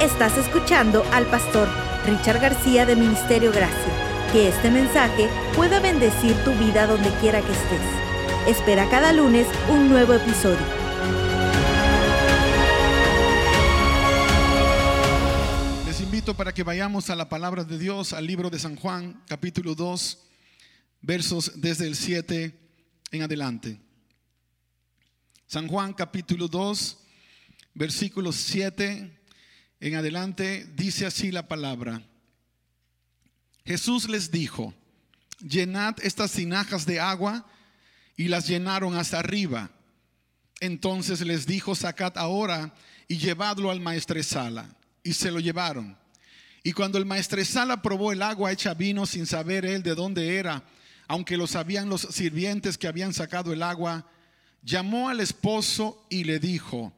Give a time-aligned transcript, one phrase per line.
[0.00, 1.66] Estás escuchando al pastor
[2.04, 4.30] Richard García de Ministerio Gracia.
[4.30, 7.80] Que este mensaje pueda bendecir tu vida donde quiera que estés.
[8.46, 10.60] Espera cada lunes un nuevo episodio.
[15.86, 19.24] Les invito para que vayamos a la palabra de Dios, al libro de San Juan,
[19.26, 20.18] capítulo 2,
[21.00, 22.54] versos desde el 7
[23.12, 23.80] en adelante.
[25.46, 26.98] San Juan, capítulo 2,
[27.72, 29.15] versículos 7
[29.80, 32.02] en adelante, dice así la palabra.
[33.64, 34.72] Jesús les dijo,
[35.40, 37.46] llenad estas tinajas de agua
[38.16, 39.70] y las llenaron hasta arriba.
[40.60, 42.74] Entonces les dijo, sacad ahora
[43.08, 44.74] y llevadlo al maestresala.
[45.02, 45.96] Y se lo llevaron.
[46.62, 50.64] Y cuando el maestresala probó el agua hecha vino sin saber él de dónde era,
[51.06, 54.08] aunque lo sabían los sirvientes que habían sacado el agua,
[54.62, 56.92] llamó al esposo y le dijo,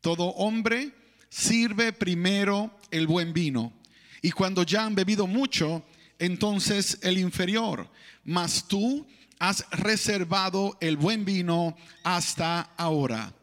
[0.00, 0.94] todo hombre
[1.32, 3.72] sirve primero el buen vino,
[4.20, 5.82] y cuando ya han bebido mucho,
[6.18, 7.90] entonces el inferior,
[8.22, 9.06] mas tú
[9.38, 13.34] has reservado el buen vino hasta ahora.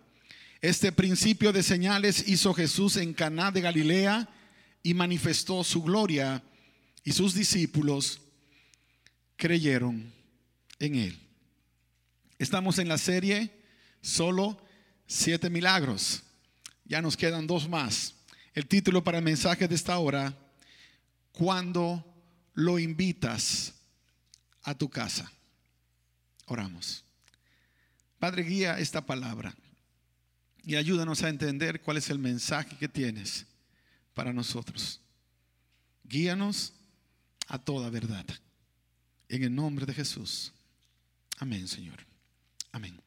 [0.61, 4.29] Este principio de señales hizo Jesús en Caná de Galilea
[4.83, 6.43] y manifestó su gloria,
[7.03, 8.21] y sus discípulos
[9.35, 10.13] creyeron
[10.77, 11.19] en él.
[12.37, 13.51] Estamos en la serie
[14.01, 14.63] Solo
[15.07, 16.23] siete milagros.
[16.89, 18.15] Ya nos quedan dos más.
[18.53, 20.35] El título para el mensaje de esta hora,
[21.31, 22.03] cuando
[22.55, 23.75] lo invitas
[24.63, 25.31] a tu casa.
[26.47, 27.05] Oramos.
[28.17, 29.55] Padre, guía esta palabra
[30.63, 33.45] y ayúdanos a entender cuál es el mensaje que tienes
[34.15, 34.99] para nosotros.
[36.03, 36.73] Guíanos
[37.47, 38.25] a toda verdad.
[39.29, 40.51] En el nombre de Jesús.
[41.37, 42.03] Amén, Señor.
[42.71, 42.99] Amén.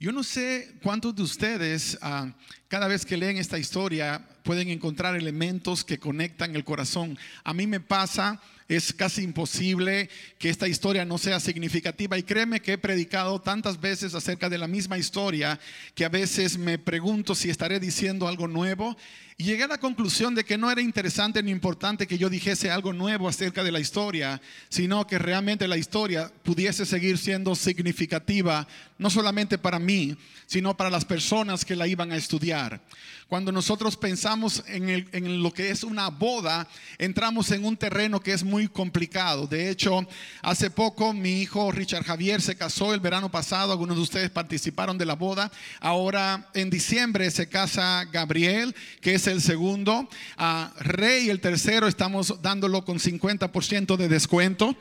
[0.00, 2.32] Yo no sé cuántos de ustedes, ah,
[2.68, 7.18] cada vez que leen esta historia, pueden encontrar elementos que conectan el corazón.
[7.42, 12.18] A mí me pasa, es casi imposible que esta historia no sea significativa.
[12.18, 15.58] Y créeme que he predicado tantas veces acerca de la misma historia
[15.94, 18.94] que a veces me pregunto si estaré diciendo algo nuevo.
[19.38, 22.70] Y llegué a la conclusión de que no era interesante ni importante que yo dijese
[22.70, 28.66] algo nuevo acerca de la historia, sino que realmente la historia pudiese seguir siendo significativa,
[28.98, 32.82] no solamente para mí, sino para las personas que la iban a estudiar.
[33.28, 36.66] Cuando nosotros pensamos en, lo que es una boda,
[36.96, 39.46] entramos en un terreno que es muy complicado.
[39.46, 40.08] De hecho,
[40.40, 43.72] hace poco mi hijo Richard Javier se casó el verano pasado.
[43.72, 45.52] Algunos de ustedes participaron de la boda.
[45.78, 50.08] Ahora en diciembre se casa Gabriel, que es el segundo.
[50.38, 54.74] A Rey, el tercero, estamos dándolo con 50% de descuento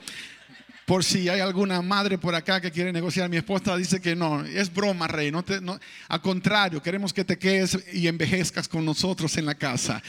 [0.88, 3.30] por si hay alguna madre por acá que quiere negociar.
[3.30, 5.32] Mi esposa dice que no, es broma, rey.
[5.32, 5.78] No te, no,
[6.08, 10.02] al contrario, queremos que te quedes y envejezcas con nosotros en la casa.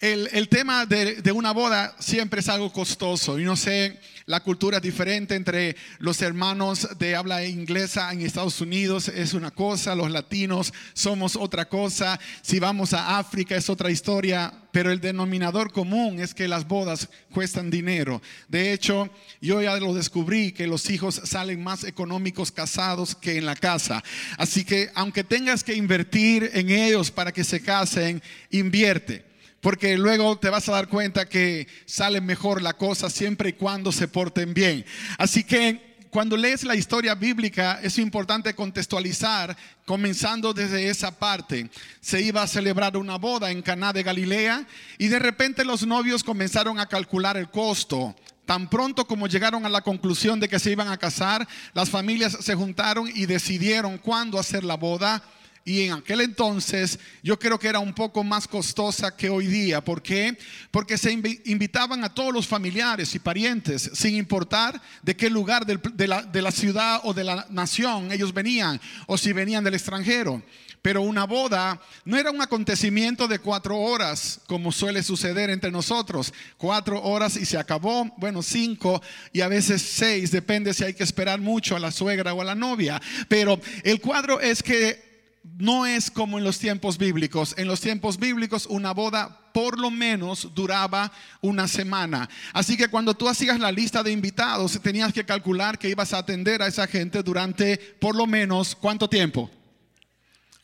[0.00, 3.38] El, tema de, una boda siempre es algo costoso.
[3.38, 8.62] Y no sé, la cultura es diferente entre los hermanos de habla inglesa en Estados
[8.62, 12.18] Unidos es una cosa, los latinos somos otra cosa.
[12.40, 14.54] Si vamos a África es otra historia.
[14.72, 18.22] Pero el denominador común es que las bodas cuestan dinero.
[18.48, 23.46] De hecho, yo ya lo descubrí que los hijos salen más económicos casados que en
[23.46, 24.02] la casa.
[24.38, 28.22] Así que aunque tengas que invertir en ellos para que se casen,
[28.52, 29.29] invierte
[29.60, 33.92] porque luego te vas a dar cuenta que sale mejor la cosa siempre y cuando
[33.92, 34.84] se porten bien.
[35.18, 41.70] Así que cuando lees la historia bíblica es importante contextualizar, comenzando desde esa parte.
[42.00, 44.66] Se iba a celebrar una boda en Caná de Galilea
[44.98, 48.16] y de repente los novios comenzaron a calcular el costo.
[48.44, 52.36] Tan pronto como llegaron a la conclusión de que se iban a casar, las familias
[52.40, 55.22] se juntaron y decidieron cuándo hacer la boda
[55.64, 59.84] y en aquel entonces yo creo que era un poco más costosa que hoy día.
[59.84, 60.36] ¿Por qué?
[60.70, 66.06] Porque se invitaban a todos los familiares y parientes, sin importar de qué lugar de
[66.08, 70.42] la, de la ciudad o de la nación ellos venían, o si venían del extranjero.
[70.82, 76.32] Pero una boda no era un acontecimiento de cuatro horas, como suele suceder entre nosotros.
[76.56, 78.06] Cuatro horas y se acabó.
[78.16, 82.32] Bueno, cinco y a veces seis, depende si hay que esperar mucho a la suegra
[82.32, 83.00] o a la novia.
[83.28, 85.09] Pero el cuadro es que
[85.42, 87.54] no es como en los tiempos bíblicos.
[87.56, 91.10] En los tiempos bíblicos una boda por lo menos duraba
[91.40, 92.28] una semana.
[92.52, 96.18] Así que cuando tú hacías la lista de invitados, tenías que calcular que ibas a
[96.18, 99.50] atender a esa gente durante por lo menos cuánto tiempo?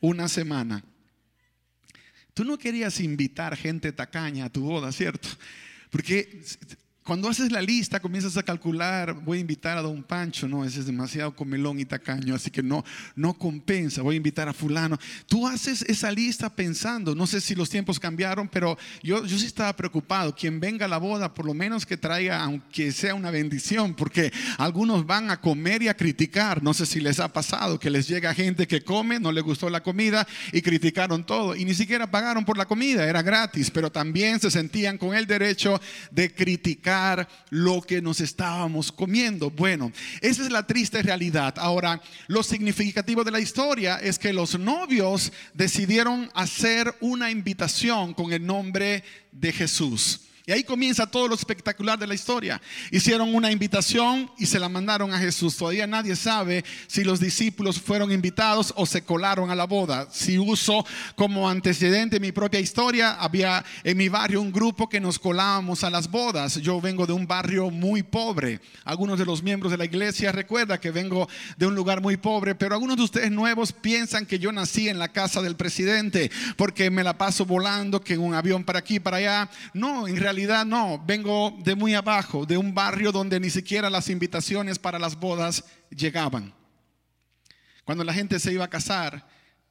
[0.00, 0.84] Una semana.
[2.34, 5.28] Tú no querías invitar gente tacaña a tu boda, ¿cierto?
[5.90, 6.42] Porque
[7.06, 10.80] cuando haces la lista, comienzas a calcular, voy a invitar a don Pancho, no, ese
[10.80, 14.98] es demasiado comelón y tacaño, así que no, no compensa, voy a invitar a fulano.
[15.28, 19.46] Tú haces esa lista pensando, no sé si los tiempos cambiaron, pero yo, yo sí
[19.46, 23.30] estaba preocupado, quien venga a la boda, por lo menos que traiga, aunque sea una
[23.30, 27.78] bendición, porque algunos van a comer y a criticar, no sé si les ha pasado,
[27.78, 31.64] que les llega gente que come, no le gustó la comida y criticaron todo, y
[31.64, 35.80] ni siquiera pagaron por la comida, era gratis, pero también se sentían con el derecho
[36.10, 36.95] de criticar
[37.50, 39.50] lo que nos estábamos comiendo.
[39.50, 41.54] Bueno, esa es la triste realidad.
[41.58, 48.32] Ahora, lo significativo de la historia es que los novios decidieron hacer una invitación con
[48.32, 50.20] el nombre de Jesús.
[50.48, 52.62] Y ahí comienza todo lo espectacular de la historia.
[52.92, 55.56] Hicieron una invitación y se la mandaron a Jesús.
[55.56, 60.06] Todavía nadie sabe si los discípulos fueron invitados o se colaron a la boda.
[60.12, 65.18] Si uso como antecedente mi propia historia, había en mi barrio un grupo que nos
[65.18, 66.54] colábamos a las bodas.
[66.62, 68.60] Yo vengo de un barrio muy pobre.
[68.84, 72.54] Algunos de los miembros de la iglesia recuerdan que vengo de un lugar muy pobre,
[72.54, 76.88] pero algunos de ustedes nuevos piensan que yo nací en la casa del presidente porque
[76.88, 79.50] me la paso volando que en un avión para aquí, para allá.
[79.74, 80.35] No, en realidad
[80.66, 85.18] no, vengo de muy abajo, de un barrio donde ni siquiera las invitaciones para las
[85.18, 86.52] bodas llegaban.
[87.84, 89.26] Cuando la gente se iba a casar,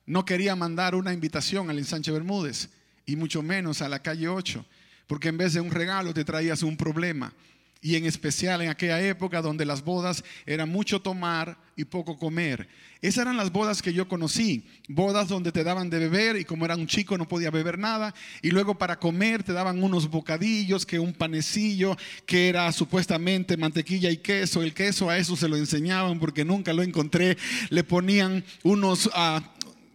[0.06, 2.70] no quería mandar una invitación al ensanche Bermúdez
[3.06, 4.66] y mucho menos a la calle 8,
[5.08, 7.34] porque en vez de un regalo te traías un problema
[7.86, 12.68] y en especial en aquella época donde las bodas eran mucho tomar y poco comer.
[13.00, 16.66] Esas eran las bodas que yo conocí, bodas donde te daban de beber y como
[16.66, 20.84] era un chico no podía beber nada y luego para comer te daban unos bocadillos,
[20.84, 21.96] que un panecillo
[22.26, 26.74] que era supuestamente mantequilla y queso, el queso a eso se lo enseñaban porque nunca
[26.74, 27.38] lo encontré,
[27.70, 29.42] le ponían unos uh,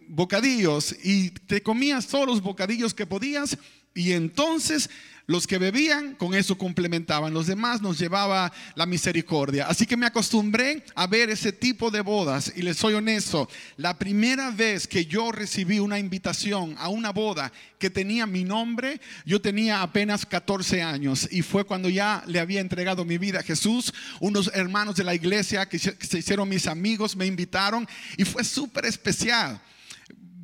[0.07, 3.57] bocadillos y te comías todos los bocadillos que podías
[3.93, 4.89] y entonces
[5.31, 9.65] los que bebían con eso complementaban, los demás nos llevaba la misericordia.
[9.67, 13.97] Así que me acostumbré a ver ese tipo de bodas y les soy honesto, la
[13.97, 19.41] primera vez que yo recibí una invitación a una boda que tenía mi nombre, yo
[19.41, 23.93] tenía apenas 14 años y fue cuando ya le había entregado mi vida a Jesús.
[24.19, 27.87] Unos hermanos de la iglesia que se hicieron mis amigos me invitaron
[28.17, 29.61] y fue súper especial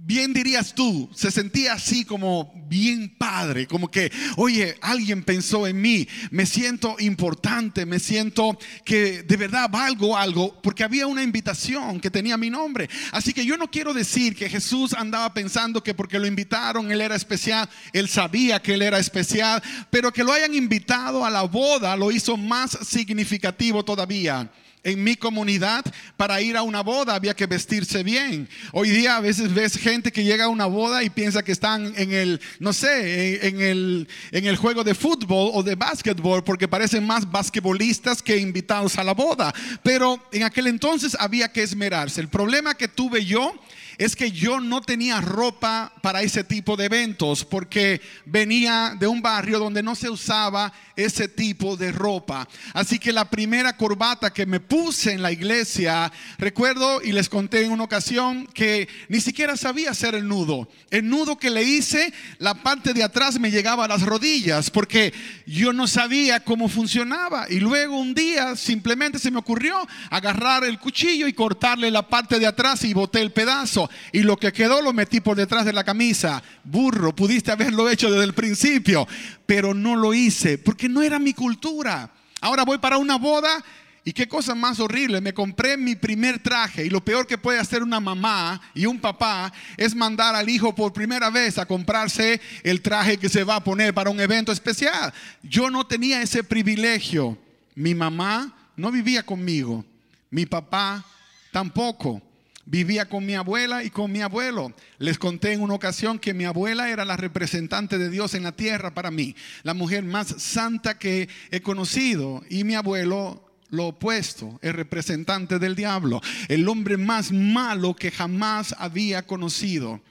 [0.07, 5.81] bien dirías tú, se sentía así como bien padre, como que, oye, alguien pensó en
[5.81, 12.00] mí, me siento importante, me siento que de verdad valgo algo, porque había una invitación
[12.00, 12.89] que tenía mi nombre.
[13.12, 17.01] Así que yo no quiero decir que Jesús andaba pensando que porque lo invitaron, él
[17.01, 19.62] era especial, él sabía que él era especial,
[19.92, 24.50] pero que lo hayan invitado a la boda lo hizo más significativo todavía
[24.87, 25.83] en mi comunidad,
[26.15, 28.47] para ir a una boda había que vestirse bien.
[28.71, 31.93] Hoy día a veces ves gente que llega a una boda y piensa que están
[31.97, 36.69] en el, no sé, en, el, en el juego de fútbol o de básquetbol, porque
[36.69, 39.53] parecen más basquetbolistas que invitados a la boda.
[39.83, 42.21] Pero en aquel entonces había que esmerarse.
[42.21, 43.53] El problema que tuve yo
[43.97, 49.21] es que yo no tenía ropa para ese tipo de eventos porque venía de un
[49.21, 52.47] barrio donde no se usaba ese tipo de ropa.
[52.73, 57.63] Así que la primera corbata que me puse en la iglesia, recuerdo y les conté
[57.63, 60.69] en una ocasión que ni siquiera sabía hacer el nudo.
[60.91, 65.13] El nudo que le hice, la parte de atrás me llegaba a las rodillas porque
[65.45, 67.47] yo no sabía cómo funcionaba.
[67.49, 72.39] Y luego un día simplemente se me ocurrió agarrar el cuchillo y cortarle la parte
[72.39, 75.73] de atrás y boté el pedazo y lo que quedó lo metí por detrás de
[75.73, 76.41] la camisa.
[76.63, 79.07] Burro, pudiste haberlo hecho desde el principio,
[79.45, 82.11] pero no lo hice porque no era mi cultura.
[82.41, 83.63] Ahora voy para una boda
[84.07, 87.59] y qué cosa más horrible, me compré mi primer traje y lo peor que puede
[87.59, 92.39] hacer una mamá y un papá es mandar al hijo por primera vez a comprarse
[92.63, 95.13] el traje que se va a poner para un evento especial.
[95.44, 97.37] Yo no tenía ese privilegio.
[97.75, 99.83] Mi mamá no vivía conmigo,
[100.29, 101.03] mi papá
[101.51, 102.21] tampoco.
[102.69, 104.74] Vivía con mi abuela y con mi abuelo.
[104.97, 108.52] Les conté en una ocasión que mi abuela era la representante de Dios en la
[108.52, 112.44] tierra para mí, la mujer más santa que he conocido.
[112.50, 116.19] Y mi abuelo lo opuesto, el representante del diablo,
[116.50, 120.02] el hombre más malo que jamás había conocido.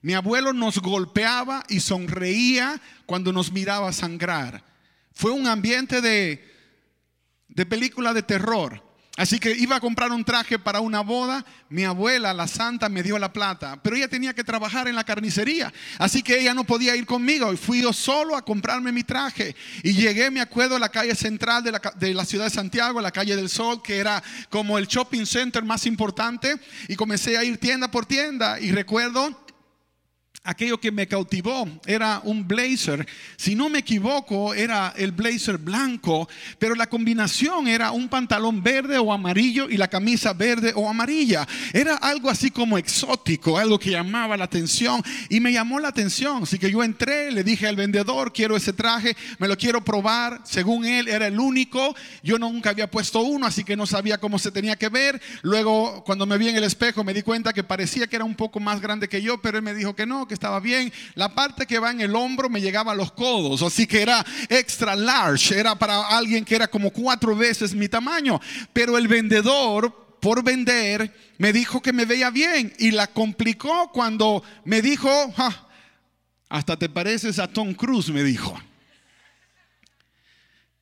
[0.00, 4.64] Mi abuelo nos golpeaba y sonreía cuando nos miraba sangrar.
[5.12, 6.42] Fue un ambiente de,
[7.48, 8.85] de película de terror.
[9.16, 11.44] Así que iba a comprar un traje para una boda.
[11.70, 15.04] Mi abuela, la santa, me dio la plata, pero ella tenía que trabajar en la
[15.04, 15.72] carnicería.
[15.98, 17.50] Así que ella no podía ir conmigo.
[17.52, 19.56] Y fui yo solo a comprarme mi traje.
[19.82, 23.36] Y llegué, me acuerdo, a la calle central de la, ciudad de Santiago, la calle
[23.36, 26.54] del Sol, que era como el shopping center más importante.
[26.88, 28.60] Y comencé a ir tienda por tienda.
[28.60, 29.45] Y recuerdo
[30.46, 33.06] aquello que me cautivó era un blazer.
[33.36, 38.98] Si no me equivoco, era el blazer blanco, pero la combinación era un pantalón verde
[38.98, 41.46] o amarillo y la camisa verde o amarilla.
[41.72, 46.44] Era algo así como exótico, algo que llamaba la atención y me llamó la atención.
[46.44, 50.40] Así que yo entré, le dije al vendedor, quiero ese traje, me lo quiero probar.
[50.44, 51.94] Según él, era el único.
[52.22, 55.20] Yo nunca había puesto uno, así que no sabía cómo se tenía que ver.
[55.42, 58.34] Luego, cuando me vi en el espejo, me di cuenta que parecía que era un
[58.34, 60.92] poco más grande que yo, pero él me dijo que no, estaba bien.
[61.14, 64.24] La parte que va en el hombro me llegaba a los codos, así que era
[64.48, 68.40] extra large, era para alguien que era como cuatro veces mi tamaño.
[68.72, 74.42] Pero el vendedor por vender, me dijo que me veía bien y la complicó cuando
[74.64, 75.08] me dijo,
[76.48, 78.58] hasta te pareces a Tom Cruise, me dijo.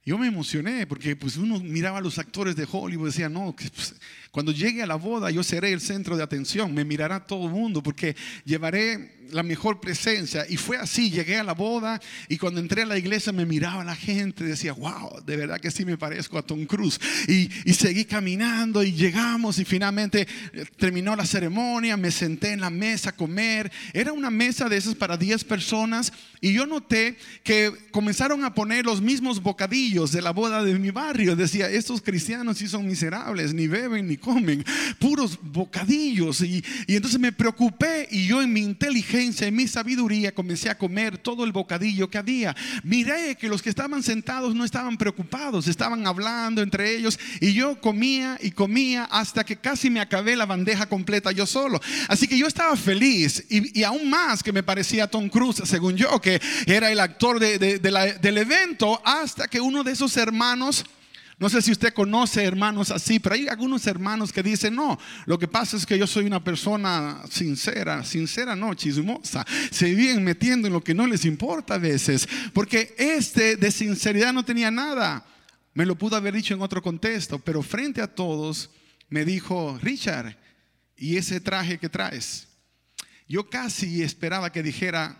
[0.06, 3.54] Yo me emocioné porque pues uno miraba a los actores de Hollywood y decía, no,
[3.56, 3.94] pues,
[4.30, 7.52] cuando llegue a la boda yo seré el centro de atención, me mirará todo el
[7.52, 10.47] mundo porque llevaré la mejor presencia.
[10.49, 13.85] Y fue así, llegué a la boda y cuando entré a la iglesia me miraba
[13.85, 17.00] la gente, decía, wow, de verdad que sí me parezco a Tom Cruise.
[17.28, 22.61] Y, y seguí caminando y llegamos y finalmente eh, terminó la ceremonia, me senté en
[22.61, 23.71] la mesa a comer.
[23.93, 28.85] Era una mesa de esas para 10 personas y yo noté que comenzaron a poner
[28.85, 31.37] los mismos bocadillos de la boda de mi barrio.
[31.37, 34.64] Decía, estos cristianos sí son miserables, ni beben ni comen,
[34.99, 36.40] puros bocadillos.
[36.40, 40.76] Y, y entonces me preocupé y yo en mi inteligencia en mi sabiduría, comencé a
[40.76, 42.54] comer todo el bocadillo que había.
[42.83, 47.80] Miré que los que estaban sentados no estaban preocupados, estaban hablando entre ellos y yo
[47.80, 51.80] comía y comía hasta que casi me acabé la bandeja completa yo solo.
[52.09, 56.21] Así que yo estaba feliz y, aún más que me parecía Tom Cruise, según yo,
[56.21, 60.85] que era el actor del evento, hasta que uno de esos hermanos
[61.38, 65.38] no sé si usted conoce hermanos así, pero hay algunos hermanos que dicen, no, lo
[65.38, 69.45] que pasa es que yo soy una persona sincera, sincera no, chismosa.
[69.71, 74.33] Se viven metiendo en lo que no les importa a veces, porque este de sinceridad
[74.33, 75.26] no tenía nada.
[75.75, 78.71] Me lo pudo haber dicho en otro contexto, pero frente a todos
[79.09, 80.37] me dijo, Richard,
[80.97, 82.47] ¿y ese traje que traes?
[83.26, 85.17] Yo casi esperaba que dijera,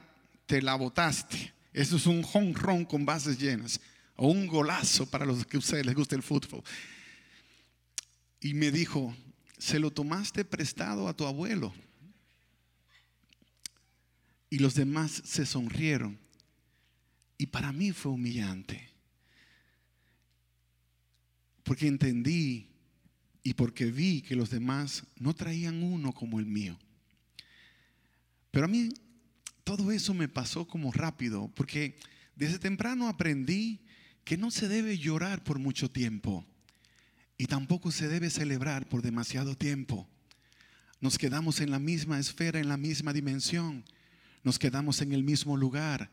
[0.47, 1.53] te la botaste.
[1.73, 3.81] Eso es un jonrón con bases llenas
[4.17, 6.63] o un golazo para los que a ustedes les gusta el fútbol.
[8.41, 9.15] Y me dijo,
[9.59, 11.75] se lo tomaste prestado a tu abuelo.
[14.51, 16.19] Y los demás se sonrieron.
[17.39, 18.91] Y para mí fue humillante.
[21.65, 22.69] Porque entendí
[23.43, 26.79] y porque vi que los demás no traían uno como el mío.
[28.51, 28.91] Pero a mí
[29.65, 31.99] todo eso me pasó como rápido, porque
[32.37, 33.81] desde temprano aprendí
[34.25, 36.45] que no se debe llorar por mucho tiempo
[37.37, 40.09] y tampoco se debe celebrar por demasiado tiempo.
[41.01, 43.85] Nos quedamos en la misma esfera, en la misma dimensión,
[44.43, 46.11] nos quedamos en el mismo lugar,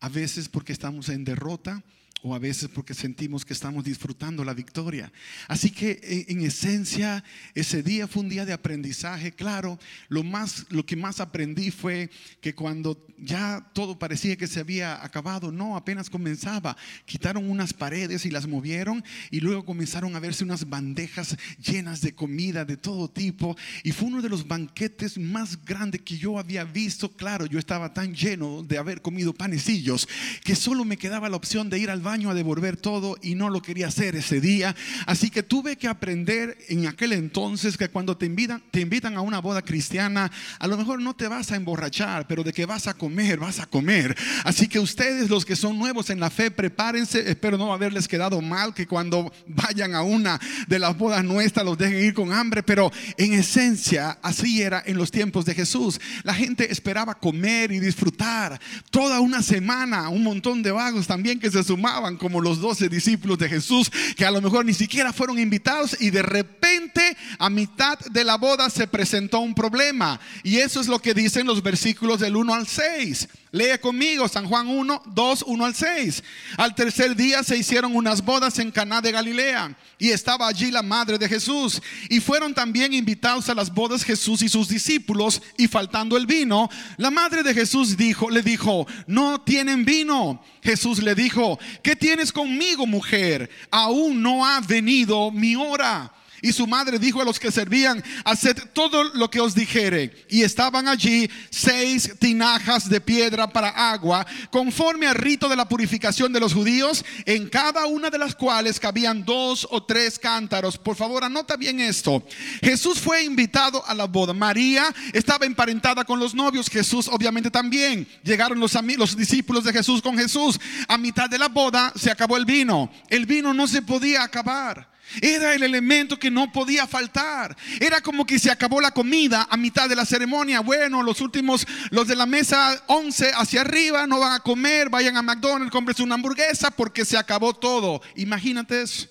[0.00, 1.82] a veces porque estamos en derrota
[2.22, 5.12] o a veces porque sentimos que estamos disfrutando la victoria.
[5.46, 7.22] Así que eh, en esencia
[7.54, 12.10] ese día fue un día de aprendizaje, claro, lo más lo que más aprendí fue
[12.40, 18.24] que cuando ya todo parecía que se había acabado, no, apenas comenzaba, quitaron unas paredes
[18.26, 23.08] y las movieron y luego comenzaron a verse unas bandejas llenas de comida de todo
[23.08, 27.58] tipo y fue uno de los banquetes más grandes que yo había visto, claro, yo
[27.58, 30.08] estaba tan lleno de haber comido panecillos
[30.44, 33.50] que solo me quedaba la opción de ir al baño a devolver todo y no
[33.50, 34.74] lo quería hacer ese día.
[35.04, 39.20] Así que tuve que aprender en aquel entonces que cuando te invitan, te invitan a
[39.20, 42.86] una boda cristiana, a lo mejor no te vas a emborrachar, pero de que vas
[42.86, 44.16] a comer, vas a comer.
[44.44, 47.30] Así que ustedes los que son nuevos en la fe, prepárense.
[47.30, 51.76] Espero no haberles quedado mal que cuando vayan a una de las bodas nuestras los
[51.76, 56.00] dejen ir con hambre, pero en esencia así era en los tiempos de Jesús.
[56.22, 58.58] La gente esperaba comer y disfrutar
[58.90, 63.38] toda una semana, un montón de vagos también que se sumaban como los doce discípulos
[63.38, 67.98] de Jesús, que a lo mejor ni siquiera fueron invitados y de repente a mitad
[67.98, 70.20] de la boda se presentó un problema.
[70.42, 73.28] Y eso es lo que dicen los versículos del 1 al 6.
[73.50, 76.22] Lee conmigo San Juan 1, 2, 1 al 6.
[76.58, 80.82] Al tercer día se hicieron unas bodas en Caná de Galilea y estaba allí la
[80.82, 85.66] madre de Jesús y fueron también invitados a las bodas Jesús y sus discípulos y
[85.66, 91.14] faltando el vino, la madre de Jesús dijo, le dijo, "No tienen vino." Jesús le
[91.14, 93.48] dijo, "¿Qué tienes conmigo, mujer?
[93.70, 98.56] Aún no ha venido mi hora." Y su madre dijo a los que servían, haced
[98.72, 100.26] todo lo que os dijere.
[100.28, 106.32] Y estaban allí seis tinajas de piedra para agua, conforme al rito de la purificación
[106.32, 110.78] de los judíos, en cada una de las cuales cabían dos o tres cántaros.
[110.78, 112.22] Por favor, anota bien esto.
[112.60, 114.32] Jesús fue invitado a la boda.
[114.32, 116.68] María estaba emparentada con los novios.
[116.68, 118.06] Jesús obviamente también.
[118.22, 120.58] Llegaron los, los discípulos de Jesús con Jesús.
[120.86, 122.90] A mitad de la boda se acabó el vino.
[123.08, 124.97] El vino no se podía acabar.
[125.20, 127.56] Era el elemento que no podía faltar.
[127.80, 130.60] Era como que se acabó la comida a mitad de la ceremonia.
[130.60, 135.16] Bueno, los últimos, los de la mesa 11 hacia arriba no van a comer, vayan
[135.16, 138.02] a McDonald's, cómprense una hamburguesa porque se acabó todo.
[138.16, 139.08] Imagínate eso.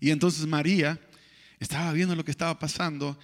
[0.00, 1.00] Y entonces María
[1.58, 3.18] estaba viendo lo que estaba pasando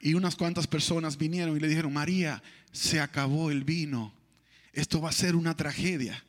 [0.00, 2.42] y unas cuantas personas vinieron y le dijeron, María,
[2.72, 4.12] se acabó el vino.
[4.72, 6.24] Esto va a ser una tragedia.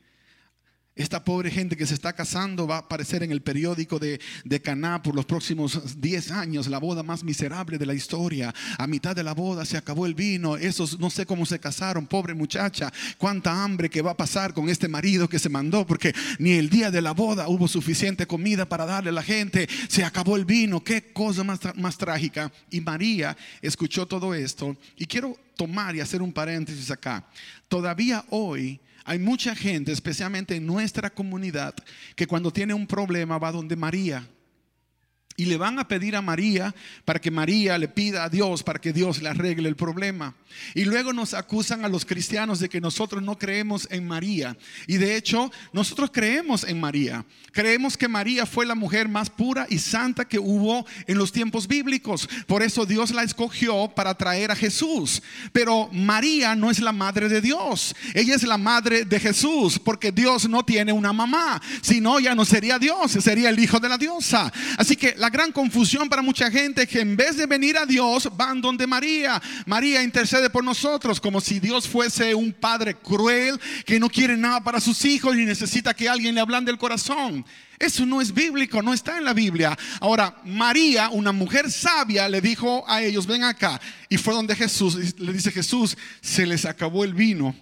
[0.96, 4.62] Esta pobre gente que se está casando va a aparecer en el periódico de, de,
[4.62, 8.54] Caná por los próximos 10 años, la boda más miserable de la historia.
[8.78, 12.06] A mitad de la boda se acabó el vino, esos no sé cómo se casaron,
[12.06, 16.14] pobre muchacha, cuánta hambre que va a pasar con este marido que se mandó, porque
[16.38, 20.04] ni el día de la boda hubo suficiente comida para darle a la gente, se
[20.04, 22.52] acabó el vino, qué cosa más, más trágica.
[22.70, 24.78] Y María escuchó todo esto.
[24.96, 27.26] Y quiero tomar y hacer un paréntesis acá.
[27.68, 31.76] Todavía hoy hay mucha gente, especialmente en nuestra comunidad,
[32.16, 34.28] que cuando tiene un problema va donde María.
[35.36, 36.74] Y le van a pedir a María
[37.06, 40.36] para que María le pida a Dios para que Dios le arregle el problema.
[40.76, 44.56] Y luego nos acusan a los cristianos de que nosotros no creemos en María.
[44.88, 47.26] Y de hecho, nosotros creemos en María.
[47.52, 51.68] Creemos que María fue la mujer más pura y santa que hubo en los tiempos
[51.68, 52.28] bíblicos.
[52.48, 55.22] Por eso Dios la escogió para traer a Jesús.
[55.52, 57.96] Pero María no es la madre de Dios.
[58.14, 61.62] Ella es la madre de Jesús porque Dios no tiene una mamá.
[61.82, 64.52] Si no, ya no sería Dios, sería el hijo de la diosa.
[64.78, 67.86] Así que la gran confusión para mucha gente es que en vez de venir a
[67.86, 69.42] Dios, van donde María.
[69.66, 74.62] María intercede por nosotros como si Dios fuese un padre cruel que no quiere nada
[74.62, 77.46] para sus hijos y necesita que alguien le hablan del corazón.
[77.80, 79.78] Eso no es bíblico, no está en la Biblia.
[80.02, 83.80] Ahora, María, una mujer sabia, le dijo a ellos, ven acá.
[84.10, 87.56] Y fue donde Jesús, le dice Jesús, se les acabó el vino.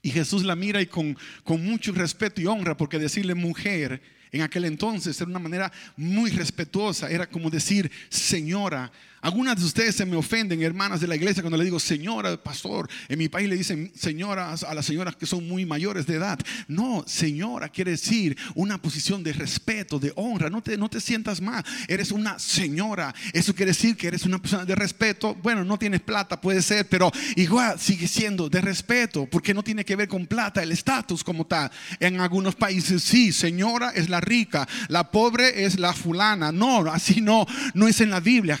[0.00, 4.42] Y Jesús la mira y con, con mucho respeto y honra, porque decirle mujer en
[4.42, 8.90] aquel entonces era una manera muy respetuosa, era como decir señora.
[9.20, 12.88] Algunas de ustedes se me ofenden, hermanas de la iglesia, cuando le digo señora, pastor.
[13.08, 16.38] En mi país le dicen señoras a las señoras que son muy mayores de edad.
[16.68, 20.50] No, señora quiere decir una posición de respeto, de honra.
[20.50, 23.14] No te, no te sientas mal, eres una señora.
[23.32, 25.34] Eso quiere decir que eres una persona de respeto.
[25.34, 29.84] Bueno, no tienes plata, puede ser, pero igual sigue siendo de respeto, porque no tiene
[29.84, 31.70] que ver con plata, el estatus como tal.
[32.00, 36.52] En algunos países sí, señora es la rica, la pobre es la fulana.
[36.52, 38.58] No, así no, no es en la Biblia.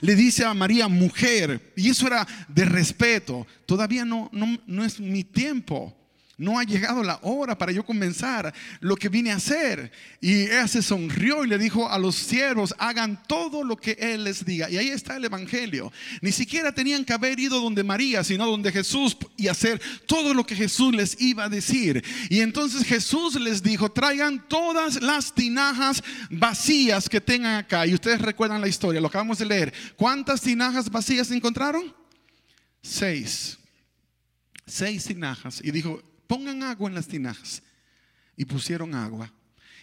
[0.00, 3.46] Le dice a María mujer, y eso era de respeto.
[3.66, 5.96] Todavía no, no, no es mi tiempo.
[6.40, 9.92] No ha llegado la hora para yo comenzar lo que vine a hacer.
[10.22, 14.24] Y ella se sonrió y le dijo a los siervos, hagan todo lo que Él
[14.24, 14.70] les diga.
[14.70, 15.92] Y ahí está el Evangelio.
[16.22, 20.46] Ni siquiera tenían que haber ido donde María, sino donde Jesús y hacer todo lo
[20.46, 22.02] que Jesús les iba a decir.
[22.30, 27.86] Y entonces Jesús les dijo, traigan todas las tinajas vacías que tengan acá.
[27.86, 29.74] Y ustedes recuerdan la historia, lo acabamos de leer.
[29.94, 31.94] ¿Cuántas tinajas vacías encontraron?
[32.80, 33.58] Seis.
[34.66, 35.60] Seis tinajas.
[35.62, 37.60] Y dijo, pongan agua en las tinajas.
[38.36, 39.32] Y pusieron agua.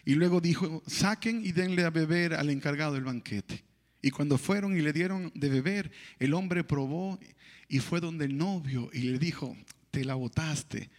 [0.06, 3.66] Y luego dijo, saquen y denle a beber al encargado del banquete.
[4.02, 7.20] Y cuando fueron y le dieron de beber, el hombre probó
[7.68, 9.58] y fue donde el novio y le dijo,
[9.92, 10.90] te la botaste.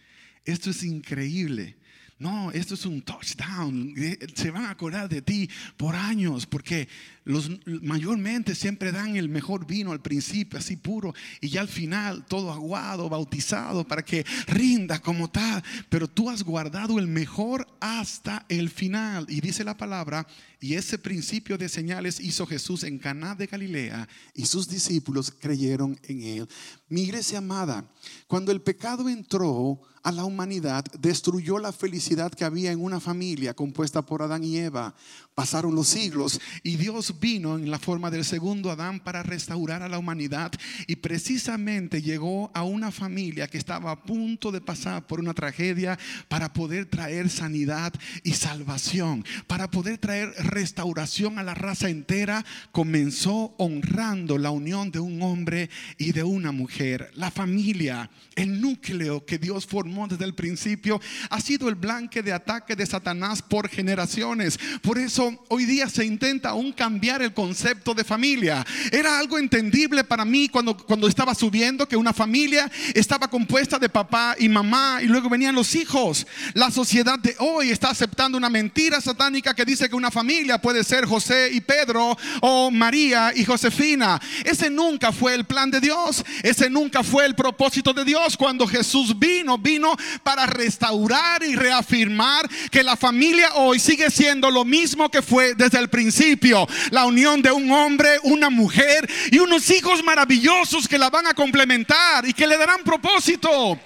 [0.45, 1.77] Esto es increíble.
[2.19, 3.95] No, esto es un touchdown.
[4.35, 6.89] Se van a acordar de ti por años, porque
[7.23, 12.25] los mayormente siempre dan el mejor vino al principio, así puro, y ya al final
[12.25, 15.63] todo aguado, bautizado, para que rinda como tal.
[15.87, 19.25] Pero tú has guardado el mejor hasta el final.
[19.29, 20.27] Y dice la palabra,
[20.59, 25.97] y ese principio de señales hizo Jesús en Caná de Galilea, y sus discípulos creyeron
[26.03, 26.49] en él.
[26.89, 27.89] Mi iglesia amada,
[28.27, 33.53] cuando el pecado entró a la humanidad, destruyó la felicidad que había en una familia
[33.53, 34.93] compuesta por Adán y Eva.
[35.39, 39.87] Pasaron los siglos y Dios vino en la forma del segundo Adán para restaurar a
[39.87, 40.51] la humanidad
[40.85, 45.97] y precisamente llegó a una familia que estaba a punto de pasar por una tragedia
[46.27, 53.55] para poder traer sanidad y salvación, para poder traer restauración a la raza entera comenzó
[53.59, 57.11] honrando la unión de un hombre y de una mujer.
[57.13, 60.99] La familia, el núcleo que Dios formó desde el principio,
[61.29, 64.59] ha sido el blanque de ataque de Satanás por generaciones.
[64.81, 68.65] Por eso hoy día se intenta aún cambiar el concepto de familia.
[68.91, 73.89] Era algo entendible para mí cuando, cuando estaba subiendo que una familia estaba compuesta de
[73.89, 76.25] papá y mamá y luego venían los hijos.
[76.53, 80.83] La sociedad de hoy está aceptando una mentira satánica que dice que una familia puede
[80.83, 84.19] ser José y Pedro o María y Josefina.
[84.43, 86.23] Ese nunca fue el plan de Dios.
[86.43, 88.37] Ese nunca fue el propósito de Dios.
[88.37, 94.65] Cuando Jesús vino, vino para restaurar y reafirmar que la familia hoy sigue siendo lo
[94.65, 96.67] mismo que fue desde el principio.
[96.91, 101.33] La unión de un hombre, una mujer y unos hijos maravillosos que la van a
[101.33, 103.79] complementar y que le darán propósito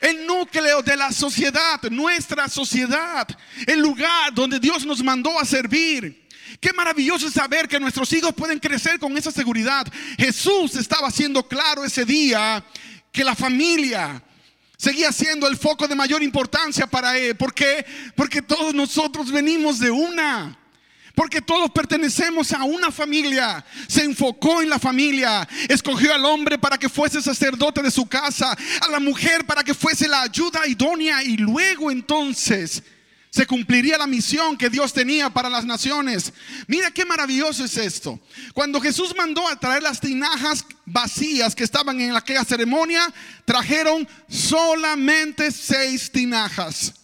[0.00, 3.28] el núcleo de la sociedad, nuestra sociedad,
[3.66, 6.28] el lugar donde Dios nos mandó a servir.
[6.58, 9.86] Qué maravilloso es saber que nuestros hijos pueden crecer con esa seguridad.
[10.18, 12.64] Jesús estaba haciendo claro ese día
[13.12, 14.22] que la familia
[14.76, 17.36] seguía siendo el foco de mayor importancia para él.
[17.36, 17.84] ¿Por qué?
[18.16, 20.59] Porque todos nosotros venimos de una.
[21.14, 23.64] Porque todos pertenecemos a una familia.
[23.88, 25.48] Se enfocó en la familia.
[25.68, 28.56] Escogió al hombre para que fuese sacerdote de su casa.
[28.80, 31.22] A la mujer para que fuese la ayuda idónea.
[31.22, 32.82] Y luego entonces
[33.30, 36.32] se cumpliría la misión que Dios tenía para las naciones.
[36.66, 38.18] Mira qué maravilloso es esto.
[38.52, 43.06] Cuando Jesús mandó a traer las tinajas vacías que estaban en aquella ceremonia,
[43.44, 46.99] trajeron solamente seis tinajas.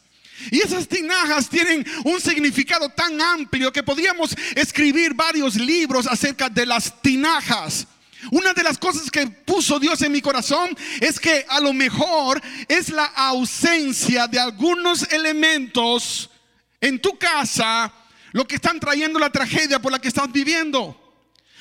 [0.51, 6.66] Y esas tinajas tienen un significado tan amplio que podríamos escribir varios libros acerca de
[6.66, 7.87] las tinajas.
[8.31, 12.40] Una de las cosas que puso Dios en mi corazón es que a lo mejor
[12.68, 16.31] es la ausencia de algunos elementos
[16.81, 17.92] en tu casa
[18.33, 21.06] lo que están trayendo la tragedia por la que estás viviendo.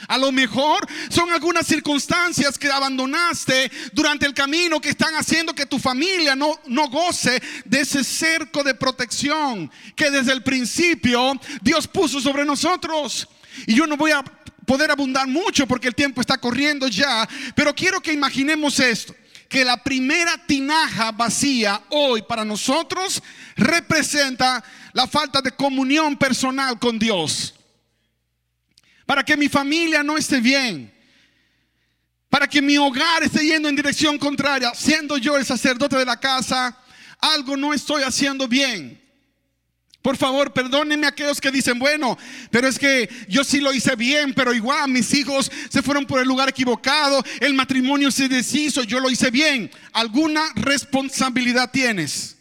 [0.07, 5.65] A lo mejor son algunas circunstancias que abandonaste durante el camino que están haciendo que
[5.65, 11.87] tu familia no, no goce de ese cerco de protección que desde el principio Dios
[11.87, 13.27] puso sobre nosotros.
[13.65, 14.23] Y yo no voy a
[14.65, 19.15] poder abundar mucho porque el tiempo está corriendo ya, pero quiero que imaginemos esto,
[19.47, 23.21] que la primera tinaja vacía hoy para nosotros
[23.55, 24.63] representa
[24.93, 27.54] la falta de comunión personal con Dios
[29.05, 30.93] para que mi familia no esté bien,
[32.29, 36.19] para que mi hogar esté yendo en dirección contraria, siendo yo el sacerdote de la
[36.19, 36.77] casa,
[37.19, 39.01] algo no estoy haciendo bien.
[40.01, 42.15] Por favor, perdónenme a aquellos que dicen, bueno,
[42.51, 46.19] pero es que yo sí lo hice bien, pero igual mis hijos se fueron por
[46.19, 49.71] el lugar equivocado, el matrimonio se deshizo, yo lo hice bien.
[49.93, 52.37] ¿Alguna responsabilidad tienes?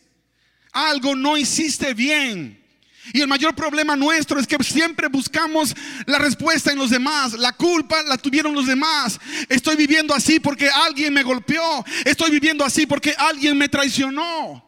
[0.73, 2.64] Algo no hiciste bien.
[3.13, 5.75] Y el mayor problema nuestro es que siempre buscamos
[6.07, 7.35] la respuesta en los demás.
[7.35, 9.21] La culpa la tuvieron los demás.
[9.49, 11.85] Estoy viviendo así porque alguien me golpeó.
[12.05, 14.65] Estoy viviendo así porque alguien me traicionó.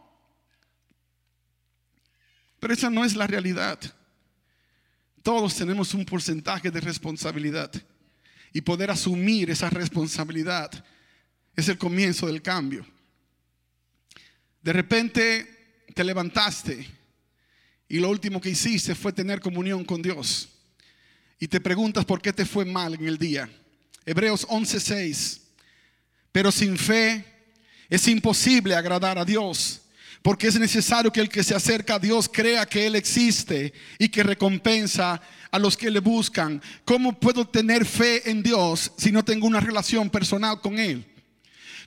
[2.61, 3.79] Pero esa no es la realidad.
[5.23, 7.73] Todos tenemos un porcentaje de responsabilidad.
[8.53, 10.71] Y poder asumir esa responsabilidad
[11.55, 12.87] es el comienzo del cambio.
[14.61, 16.87] De repente te levantaste
[17.89, 20.49] y lo último que hiciste fue tener comunión con Dios.
[21.39, 23.49] Y te preguntas por qué te fue mal en el día.
[24.05, 25.41] Hebreos 11:6.
[26.33, 27.25] Pero sin fe
[27.89, 29.83] es imposible agradar a Dios,
[30.23, 34.09] porque es necesario que el que se acerca a Dios crea que Él existe y
[34.09, 35.21] que recompensa
[35.51, 36.61] a los que le buscan.
[36.85, 41.05] ¿Cómo puedo tener fe en Dios si no tengo una relación personal con Él?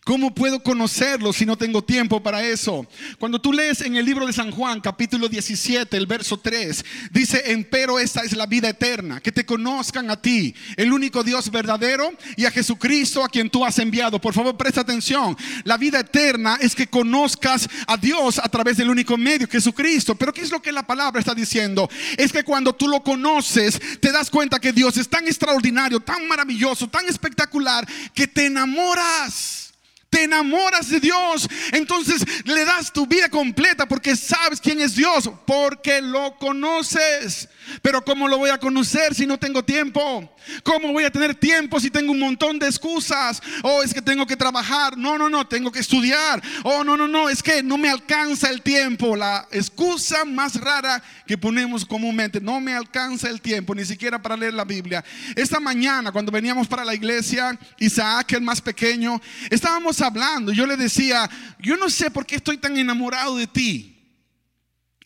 [0.06, 2.88] ¿Cómo puedo conocerlo si no tengo tiempo para eso?
[3.20, 7.52] Cuando tú lees en el libro de San Juan, capítulo 17, el verso 3, dice,
[7.52, 12.12] empero esta es la vida eterna, que te conozcan a ti, el único Dios verdadero,
[12.38, 14.20] y a Jesucristo a quien tú has enviado.
[14.20, 15.38] Por favor, presta atención.
[15.64, 20.16] La vida eterna es que conozcas a Dios a través del único medio, Jesucristo.
[20.16, 21.90] Pero ¿qué es lo que la palabra está diciendo?
[22.18, 26.28] Es que cuando tú lo conoces, te das cuenta que Dios es tan extraordinario, tan
[26.28, 29.69] maravilloso, tan espectacular, que te enamoras
[30.10, 35.30] te enamoras de Dios, entonces le das tu vida completa porque sabes quién es Dios,
[35.46, 37.48] porque lo conoces.
[37.82, 40.36] Pero ¿cómo lo voy a conocer si no tengo tiempo?
[40.64, 43.42] ¿Cómo voy a tener tiempo si tengo un montón de excusas?
[43.62, 44.98] Oh, es que tengo que trabajar.
[44.98, 46.42] No, no, no, tengo que estudiar.
[46.64, 49.16] Oh, no, no, no, es que no me alcanza el tiempo.
[49.16, 54.36] La excusa más rara que ponemos comúnmente, no me alcanza el tiempo, ni siquiera para
[54.36, 55.04] leer la Biblia.
[55.36, 60.52] Esta mañana, cuando veníamos para la iglesia, Isaac, el más pequeño, estábamos hablando.
[60.52, 63.96] Yo le decía, yo no sé por qué estoy tan enamorado de ti.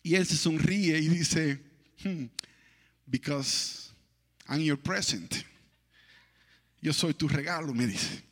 [0.02, 1.60] Y él se sonríe y dice,
[2.04, 2.24] hmm,
[3.06, 3.90] because
[4.48, 5.34] I'm your present.
[6.82, 8.22] Yo soy tu regalo, me dice.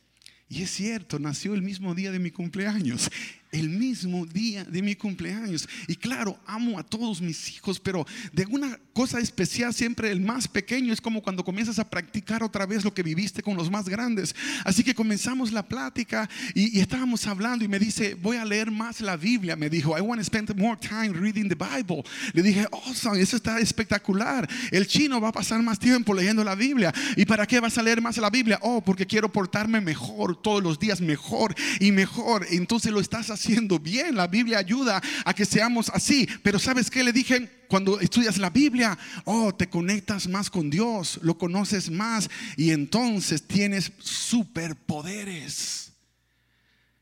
[0.47, 3.09] Y es cierto, nació el mismo día de mi cumpleaños
[3.53, 5.69] el mismo día de mi cumpleaños.
[5.87, 10.47] Y claro, amo a todos mis hijos, pero de una cosa especial siempre el más
[10.47, 13.89] pequeño es como cuando comienzas a practicar otra vez lo que viviste con los más
[13.89, 14.35] grandes.
[14.63, 19.01] Así que comenzamos la plática y, estábamos hablando y me dice, voy a leer más
[19.01, 19.55] la Biblia.
[19.55, 22.03] Me dijo, I want to spend more time reading the Bible.
[22.33, 24.47] Le dije, awesome, eso está espectacular.
[24.71, 26.93] El chino va a pasar más tiempo leyendo la Biblia.
[27.15, 28.59] ¿Y para qué vas a leer más la Biblia?
[28.61, 32.45] Oh, porque quiero portarme mejor todos los días, mejor y mejor.
[32.51, 34.15] Entonces lo estás haciendo bien.
[34.15, 36.27] La Biblia ayuda a que seamos así.
[36.43, 37.62] Pero ¿sabes qué le dije?
[37.73, 43.47] Cuando estudias la Biblia, oh, te conectas más con Dios, lo conoces más y entonces
[43.47, 45.91] tienes superpoderes.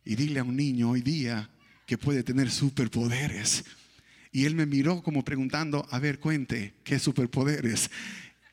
[0.05, 1.49] Y dile a un niño hoy día
[1.85, 3.65] que puede tener superpoderes.
[4.31, 7.91] Y él me miró como preguntando, a ver, cuente, ¿qué superpoderes?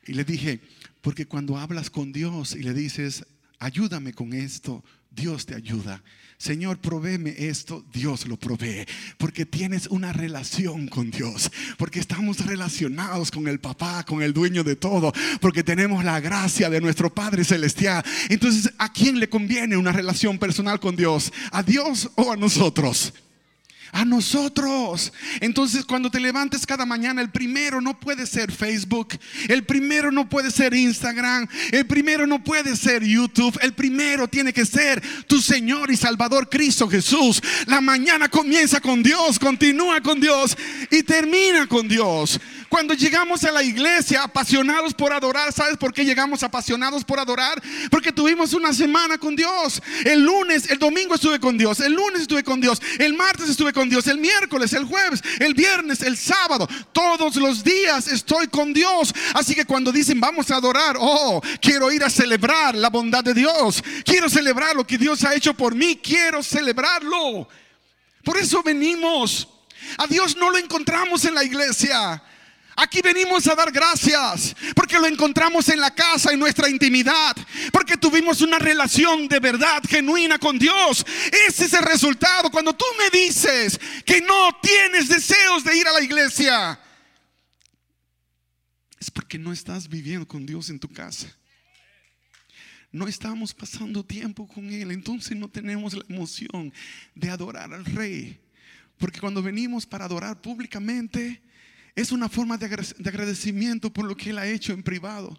[0.05, 0.59] Y le dije,
[0.99, 3.25] porque cuando hablas con Dios y le dices,
[3.59, 6.01] ayúdame con esto, Dios te ayuda.
[6.37, 8.85] Señor, provéeme esto, Dios lo provee.
[9.17, 11.51] Porque tienes una relación con Dios.
[11.77, 15.11] Porque estamos relacionados con el papá, con el dueño de todo.
[15.41, 18.03] Porque tenemos la gracia de nuestro Padre Celestial.
[18.29, 21.33] Entonces, ¿a quién le conviene una relación personal con Dios?
[21.51, 23.13] ¿A Dios o a nosotros?
[23.91, 25.11] A nosotros.
[25.39, 30.27] Entonces cuando te levantes cada mañana, el primero no puede ser Facebook, el primero no
[30.29, 35.41] puede ser Instagram, el primero no puede ser YouTube, el primero tiene que ser tu
[35.41, 37.41] Señor y Salvador Cristo Jesús.
[37.65, 40.55] La mañana comienza con Dios, continúa con Dios
[40.91, 42.39] y termina con Dios.
[42.69, 47.61] Cuando llegamos a la iglesia apasionados por adorar, ¿sabes por qué llegamos apasionados por adorar?
[47.89, 49.81] Porque tuvimos una semana con Dios.
[50.05, 53.73] El lunes, el domingo estuve con Dios, el lunes estuve con Dios, el martes estuve
[53.73, 56.67] con Dios, el miércoles, el jueves, el viernes, el sábado.
[56.91, 59.13] Todos los días estoy con Dios.
[59.35, 63.35] Así que cuando dicen vamos a adorar, oh, quiero ir a celebrar la bondad de
[63.35, 63.83] Dios.
[64.03, 65.97] Quiero celebrar lo que Dios ha hecho por mí.
[65.97, 67.47] Quiero celebrarlo.
[68.23, 69.47] Por eso venimos.
[69.97, 72.21] A Dios no lo encontramos en la iglesia.
[72.81, 77.35] Aquí venimos a dar gracias porque lo encontramos en la casa, en nuestra intimidad,
[77.73, 81.05] porque tuvimos una relación de verdad genuina con Dios.
[81.45, 85.91] Ese es el resultado cuando tú me dices que no tienes deseos de ir a
[85.91, 86.79] la iglesia.
[88.97, 91.27] Es porque no estás viviendo con Dios en tu casa.
[92.93, 96.73] No estamos pasando tiempo con Él, entonces no tenemos la emoción
[97.13, 98.39] de adorar al Rey.
[98.97, 101.41] Porque cuando venimos para adorar públicamente,
[101.99, 105.37] es una forma de agradecimiento por lo que Él ha hecho en privado.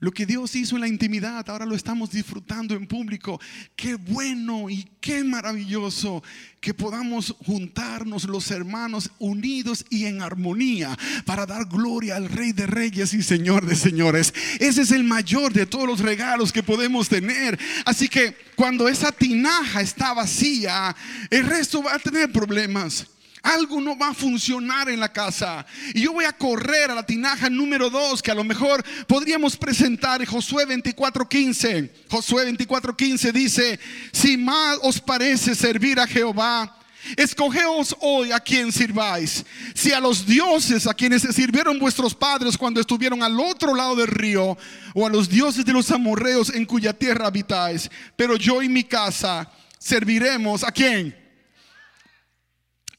[0.00, 3.40] Lo que Dios hizo en la intimidad, ahora lo estamos disfrutando en público.
[3.76, 6.22] Qué bueno y qué maravilloso
[6.60, 12.66] que podamos juntarnos los hermanos unidos y en armonía para dar gloria al Rey de
[12.66, 14.34] Reyes y Señor de Señores.
[14.58, 17.58] Ese es el mayor de todos los regalos que podemos tener.
[17.86, 20.94] Así que cuando esa tinaja está vacía,
[21.30, 23.06] el resto va a tener problemas
[23.44, 25.64] algo no va a funcionar en la casa.
[25.94, 29.56] Y yo voy a correr a la tinaja número 2, que a lo mejor podríamos
[29.56, 31.90] presentar Josué 24:15.
[32.08, 33.78] Josué 24:15 dice,
[34.12, 36.80] si más os parece servir a Jehová,
[37.18, 39.44] Escogeos hoy a quien sirváis.
[39.74, 44.06] Si a los dioses a quienes sirvieron vuestros padres cuando estuvieron al otro lado del
[44.06, 44.56] río,
[44.94, 47.90] o a los dioses de los amorreos en cuya tierra habitáis.
[48.16, 51.23] Pero yo y mi casa serviremos a quién?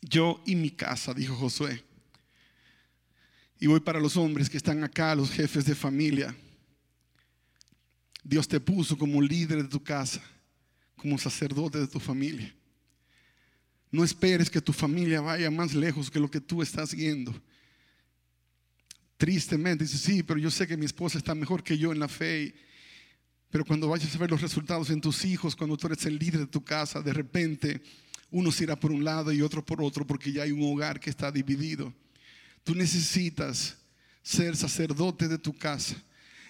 [0.05, 1.83] Yo y mi casa, dijo Josué.
[3.59, 6.35] Y voy para los hombres que están acá, los jefes de familia.
[8.23, 10.21] Dios te puso como líder de tu casa,
[10.95, 12.53] como sacerdote de tu familia.
[13.91, 17.33] No esperes que tu familia vaya más lejos que lo que tú estás yendo.
[19.17, 22.07] Tristemente dice, sí, pero yo sé que mi esposa está mejor que yo en la
[22.07, 22.53] fe.
[23.49, 26.41] Pero cuando vayas a ver los resultados en tus hijos, cuando tú eres el líder
[26.41, 27.81] de tu casa, de repente
[28.31, 30.99] uno se irá por un lado y otro por otro porque ya hay un hogar
[30.99, 31.93] que está dividido.
[32.63, 33.77] Tú necesitas
[34.21, 35.95] ser sacerdote de tu casa.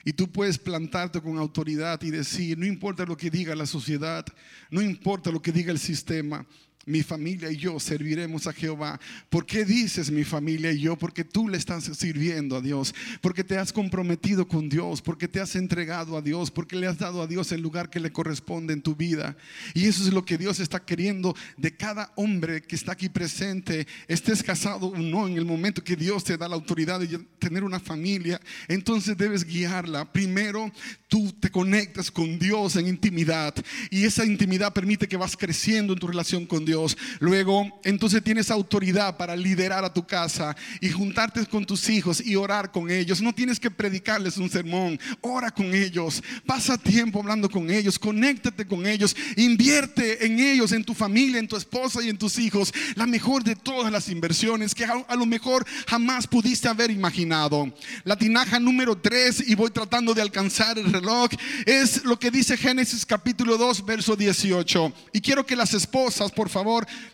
[0.04, 4.26] Y tú puedes plantarte con autoridad y decir, no importa lo que diga la sociedad,
[4.70, 6.46] no importa lo que diga el sistema,
[6.86, 9.00] mi familia y yo serviremos a Jehová.
[9.30, 10.96] ¿Por qué dices mi familia y yo?
[10.96, 15.40] Porque tú le estás sirviendo a Dios, porque te has comprometido con Dios, porque te
[15.40, 18.74] has entregado a Dios, porque le has dado a Dios el lugar que le corresponde
[18.74, 19.36] en tu vida.
[19.74, 23.88] Y eso es lo que Dios está queriendo de cada hombre que está aquí presente,
[24.08, 27.64] estés casado o no, en el momento que Dios te da la autoridad de tener
[27.64, 30.12] una familia, entonces debes guiarla.
[30.12, 30.72] Primero,
[31.08, 33.56] tú te conectas con Dios en intimidad
[33.90, 36.75] y esa intimidad permite que vas creciendo en tu relación con Dios
[37.20, 42.36] Luego, entonces tienes autoridad para liderar a tu casa y juntarte con tus hijos y
[42.36, 43.22] orar con ellos.
[43.22, 48.66] No tienes que predicarles un sermón, ora con ellos, pasa tiempo hablando con ellos, conéctate
[48.66, 52.74] con ellos, invierte en ellos, en tu familia, en tu esposa y en tus hijos.
[52.96, 57.74] La mejor de todas las inversiones que a, lo mejor jamás pudiste haber imaginado.
[58.04, 61.30] La tinaja número 3, y voy tratando de alcanzar el reloj,
[61.66, 64.94] es lo que dice Génesis capítulo 2, verso 18.
[65.14, 66.65] Y quiero que las esposas, por favor,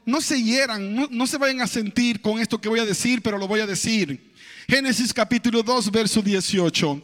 [0.05, 3.37] no se hieran, no, se vayan a sentir con esto que voy a decir, pero
[3.37, 4.31] lo voy a decir.
[4.67, 7.01] Génesis capítulo 2, verso 18.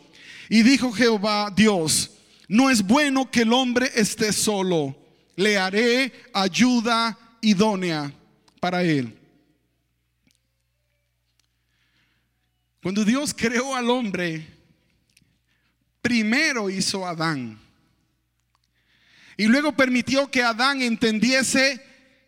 [0.50, 2.12] Y dijo Jehová Dios,
[2.48, 4.96] no es bueno que el hombre esté solo,
[5.36, 8.12] le haré ayuda idónea
[8.60, 9.18] para él.
[12.82, 14.48] Cuando Dios creó al hombre,
[16.02, 17.60] primero hizo a Adán.
[19.36, 21.86] Y luego permitió que Adán entendiese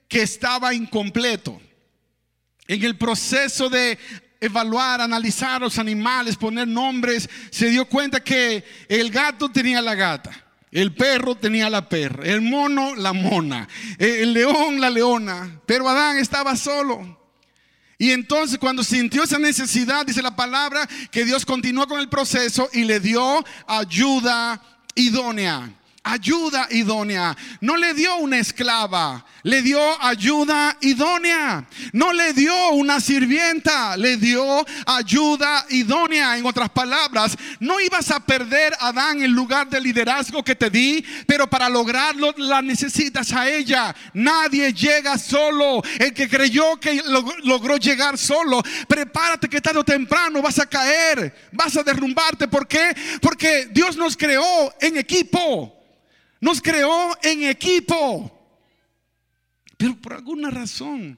[0.09, 1.61] que estaba incompleto.
[2.67, 3.97] En el proceso de
[4.41, 10.45] evaluar, analizar los animales, poner nombres, se dio cuenta que el gato tenía la gata.
[10.71, 13.67] El perro tenía la perra, el mono la mona,
[13.97, 17.17] el león la leona, pero Adán estaba solo.
[17.97, 22.69] Y entonces cuando sintió esa necesidad, dice la palabra, que Dios continuó con el proceso
[22.71, 24.61] y le dio ayuda
[24.93, 25.78] idónea
[26.11, 27.35] ayuda idónea.
[27.61, 31.65] No le dio una esclava, le dio ayuda idónea.
[31.93, 36.37] No le dio una sirvienta, le dio ayuda idónea.
[36.37, 40.69] En otras palabras, no ibas a perder a Adán el lugar de liderazgo que te
[40.69, 43.95] di, pero para lograrlo la necesitas a ella.
[44.13, 45.81] Nadie llega solo.
[45.99, 47.01] El que creyó que
[47.43, 52.47] logró llegar solo, prepárate que tarde o temprano vas a caer, vas a derrumbarte.
[52.47, 52.95] ¿Por qué?
[53.21, 55.78] Porque Dios nos creó en equipo.
[56.39, 58.35] Nos creó en equipo.
[59.77, 61.17] Pero por alguna razón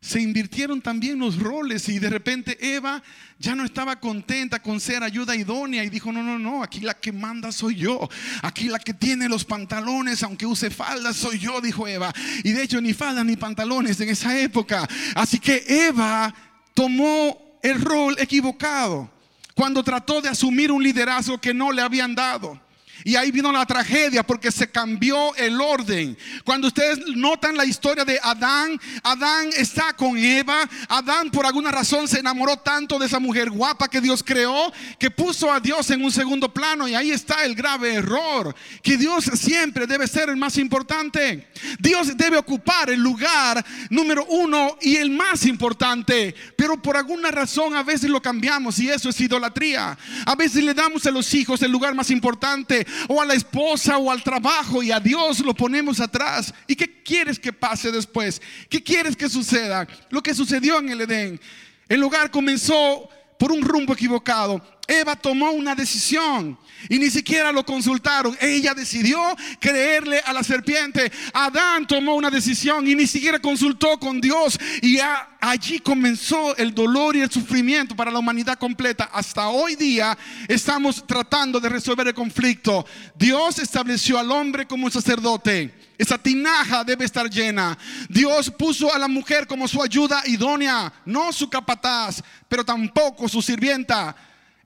[0.00, 3.02] se invirtieron también los roles y de repente Eva
[3.38, 6.94] ya no estaba contenta con ser ayuda idónea y dijo, no, no, no, aquí la
[6.94, 8.08] que manda soy yo,
[8.42, 12.12] aquí la que tiene los pantalones, aunque use faldas, soy yo, dijo Eva.
[12.44, 14.88] Y de hecho ni faldas ni pantalones en esa época.
[15.14, 16.32] Así que Eva
[16.74, 19.10] tomó el rol equivocado
[19.54, 22.67] cuando trató de asumir un liderazgo que no le habían dado.
[23.04, 26.16] Y ahí vino la tragedia porque se cambió el orden.
[26.44, 30.68] Cuando ustedes notan la historia de Adán, Adán está con Eva.
[30.88, 35.10] Adán por alguna razón se enamoró tanto de esa mujer guapa que Dios creó que
[35.10, 36.88] puso a Dios en un segundo plano.
[36.88, 38.54] Y ahí está el grave error.
[38.82, 41.48] Que Dios siempre debe ser el más importante.
[41.78, 46.34] Dios debe ocupar el lugar número uno y el más importante.
[46.56, 49.96] Pero por alguna razón a veces lo cambiamos y eso es idolatría.
[50.26, 53.98] A veces le damos a los hijos el lugar más importante o a la esposa
[53.98, 56.52] o al trabajo y a Dios lo ponemos atrás.
[56.66, 58.40] ¿Y qué quieres que pase después?
[58.68, 59.86] ¿Qué quieres que suceda?
[60.10, 61.40] Lo que sucedió en el Edén.
[61.88, 64.62] El lugar comenzó por un rumbo equivocado.
[64.88, 68.36] Eva tomó una decisión y ni siquiera lo consultaron.
[68.40, 69.20] Ella decidió
[69.60, 71.12] creerle a la serpiente.
[71.34, 74.58] Adán tomó una decisión y ni siquiera consultó con Dios.
[74.80, 74.98] Y
[75.40, 79.10] allí comenzó el dolor y el sufrimiento para la humanidad completa.
[79.12, 80.16] Hasta hoy día
[80.48, 82.86] estamos tratando de resolver el conflicto.
[83.14, 85.74] Dios estableció al hombre como un sacerdote.
[85.98, 87.76] Esa tinaja debe estar llena.
[88.08, 93.42] Dios puso a la mujer como su ayuda idónea, no su capataz, pero tampoco su
[93.42, 94.16] sirvienta.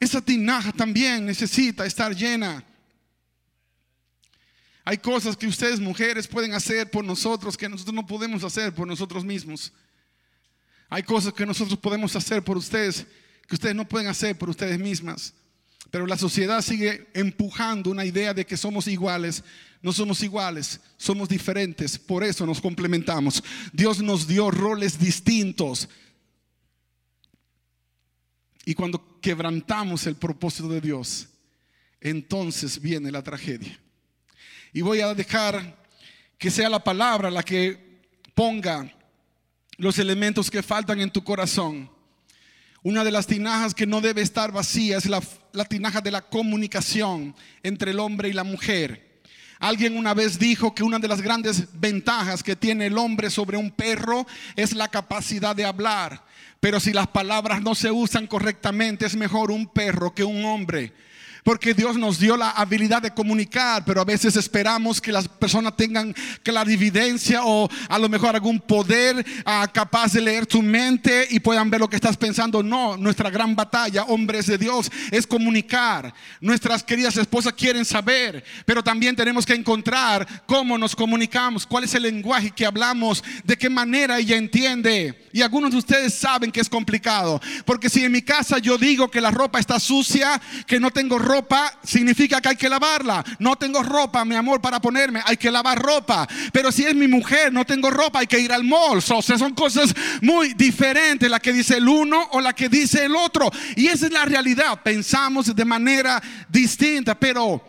[0.02, 2.64] Esa tinaja también necesita estar llena.
[4.84, 8.84] Hay cosas que ustedes mujeres pueden hacer por nosotros que nosotros no podemos hacer por
[8.84, 9.72] nosotros mismos.
[10.90, 13.06] Hay cosas que nosotros podemos hacer por ustedes
[13.46, 15.34] que ustedes no pueden hacer por ustedes mismas.
[15.92, 19.44] Pero la sociedad sigue empujando una idea de que somos iguales.
[19.82, 21.96] No somos iguales, somos diferentes.
[21.96, 23.40] Por eso nos complementamos.
[23.72, 25.88] Dios nos dio roles distintos.
[28.64, 31.28] Y cuando quebrantamos el propósito de Dios,
[32.00, 33.78] entonces viene la tragedia.
[34.72, 35.82] Y voy a dejar
[36.38, 38.00] que sea la palabra la que
[38.34, 38.92] ponga
[39.76, 41.90] los elementos que faltan en tu corazón.
[42.82, 45.22] Una de las tinajas que no debe estar vacía es la,
[45.52, 49.11] la, tinaja de la comunicación entre el hombre y la mujer.
[49.62, 53.56] Alguien una vez dijo que una de las grandes ventajas que tiene el hombre sobre
[53.56, 56.24] un perro es la capacidad de hablar.
[56.58, 60.92] Pero si las palabras no se usan correctamente, es mejor un perro que un hombre.
[61.42, 65.76] Porque Dios nos dio la habilidad de comunicar, pero a veces esperamos que las personas
[65.76, 71.40] tengan clarividencia o a lo mejor algún poder ah, capaz de leer tu mente y
[71.40, 72.62] puedan ver lo que estás pensando.
[72.62, 76.14] No, nuestra gran batalla, hombres de Dios, es comunicar.
[76.40, 81.94] Nuestras queridas esposas quieren saber, pero también tenemos que encontrar cómo nos comunicamos, cuál es
[81.94, 85.28] el lenguaje que hablamos, de qué manera ella entiende.
[85.32, 89.10] Y algunos de ustedes saben que es complicado, porque si en mi casa yo digo
[89.10, 93.24] que la ropa está sucia, que no tengo ropa, ropa significa que hay que lavarla.
[93.38, 95.20] No tengo ropa, mi amor, para ponerme.
[95.24, 96.28] Hay que lavar ropa.
[96.52, 98.98] Pero si es mi mujer, no tengo ropa, hay que ir al mall.
[98.98, 103.04] O sea, son cosas muy diferentes la que dice el uno o la que dice
[103.04, 103.50] el otro.
[103.76, 104.82] Y esa es la realidad.
[104.82, 107.64] Pensamos de manera distinta, pero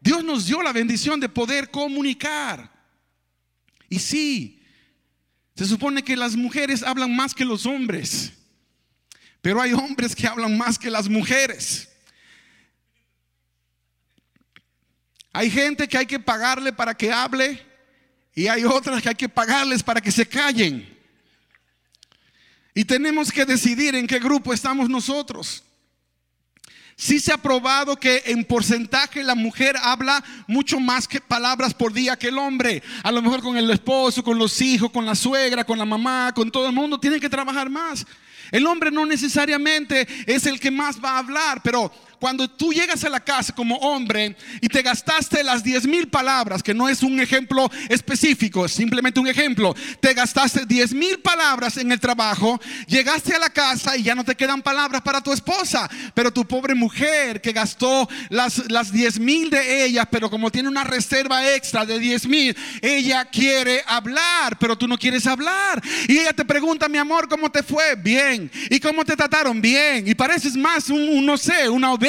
[0.00, 2.70] Dios nos dio la bendición de poder comunicar.
[3.88, 4.62] Y sí,
[5.56, 8.32] se supone que las mujeres hablan más que los hombres.
[9.42, 11.87] Pero hay hombres que hablan más que las mujeres.
[15.38, 17.64] Hay gente que hay que pagarle para que hable
[18.34, 20.98] y hay otras que hay que pagarles para que se callen.
[22.74, 25.62] Y tenemos que decidir en qué grupo estamos nosotros.
[26.96, 31.92] Sí se ha probado que en porcentaje la mujer habla mucho más que palabras por
[31.92, 32.82] día que el hombre.
[33.04, 36.32] A lo mejor con el esposo, con los hijos, con la suegra, con la mamá,
[36.34, 38.04] con todo el mundo, tienen que trabajar más.
[38.50, 43.04] El hombre no necesariamente es el que más va a hablar, pero cuando tú llegas
[43.04, 47.02] a la casa como hombre y te gastaste las 10 mil palabras, que no es
[47.02, 52.60] un ejemplo específico, es simplemente un ejemplo, te gastaste 10 mil palabras en el trabajo,
[52.86, 56.46] llegaste a la casa y ya no te quedan palabras para tu esposa, pero tu
[56.46, 61.54] pobre mujer que gastó las, las 10 mil de ellas, pero como tiene una reserva
[61.54, 65.80] extra de 10 mil, ella quiere hablar, pero tú no quieres hablar.
[66.08, 67.94] Y ella te pregunta, mi amor, ¿cómo te fue?
[67.96, 68.50] Bien.
[68.70, 69.60] ¿Y cómo te trataron?
[69.60, 70.06] Bien.
[70.06, 72.07] Y pareces más un, no sé, una oveja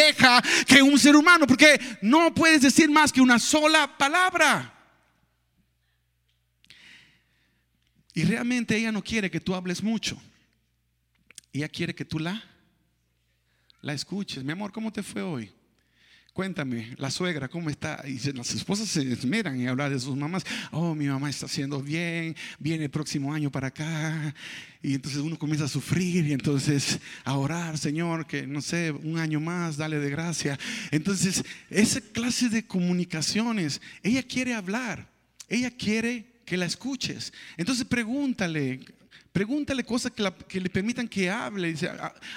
[0.68, 4.76] que un ser humano, porque no puedes decir más que una sola palabra.
[8.14, 10.22] Y realmente ella no quiere que tú hables mucho.
[11.54, 12.44] Ella quiere que tú la,
[13.82, 14.44] la escuches.
[14.44, 15.52] Mi amor, ¿cómo te fue hoy?
[16.40, 18.02] Cuéntame, la suegra, ¿cómo está?
[18.08, 20.46] Y las esposas se esmeran y hablar de sus mamás.
[20.72, 24.34] Oh, mi mamá está haciendo bien, viene el próximo año para acá.
[24.82, 29.18] Y entonces uno comienza a sufrir y entonces a orar, Señor, que no sé, un
[29.18, 30.58] año más, dale de gracia.
[30.92, 35.10] Entonces, esa clase de comunicaciones, ella quiere hablar,
[35.50, 37.34] ella quiere que la escuches.
[37.58, 38.80] Entonces pregúntale,
[39.32, 41.70] Pregúntale cosas que, le permitan que hable.
[41.70, 41.90] Dice,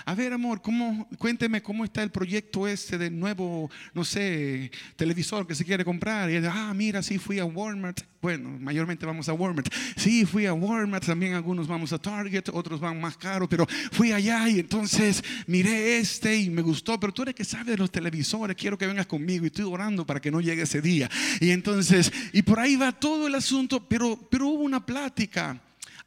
[0.05, 5.47] a, ver, amor, ¿cómo, cuénteme cómo está el proyecto este del nuevo, no sé, televisor
[5.47, 6.31] que se quiere comprar.
[6.31, 8.03] Y ella, ah, mira, sí fui a Walmart.
[8.21, 9.73] Bueno, mayormente vamos a Walmart.
[9.97, 11.07] Sí, fui a Walmart.
[11.07, 13.49] También algunos vamos a Target, otros van más caros.
[13.49, 17.01] Pero fui allá y entonces miré este y me gustó.
[17.01, 18.55] Pero tú eres que sabes de los televisores.
[18.55, 19.45] Quiero que vengas conmigo.
[19.45, 21.11] Y estoy orando para que no llegue ese día.
[21.41, 23.89] Y entonces, y por ahí va todo el asunto.
[23.89, 25.59] Pero, pero hubo una plática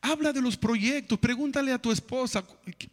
[0.08, 2.43] Habla de los proyectos, pregúntale a tu esposa,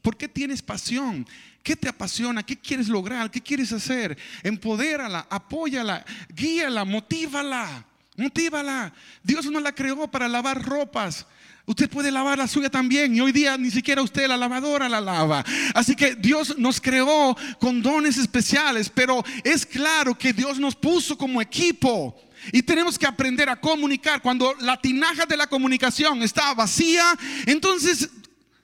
[0.00, 1.26] ¿por qué tienes pasión?
[1.62, 2.42] ¿Qué te apasiona?
[2.42, 3.30] ¿Qué quieres lograr?
[3.30, 4.16] ¿Qué quieres hacer?
[4.42, 7.84] Empodérala, apóyala, guíala, motívala,
[8.16, 8.94] motívala.
[9.22, 11.26] Dios no la creó para lavar ropas.
[11.66, 15.02] Usted puede lavar la suya también y hoy día ni siquiera usted la lavadora la
[15.02, 15.44] lava.
[15.74, 21.18] Así que Dios nos creó con dones especiales, pero es claro que Dios nos puso
[21.18, 22.18] como equipo.
[22.50, 24.20] Y tenemos que aprender a comunicar.
[24.20, 27.16] Cuando la tinaja de la comunicación está vacía,
[27.46, 28.08] entonces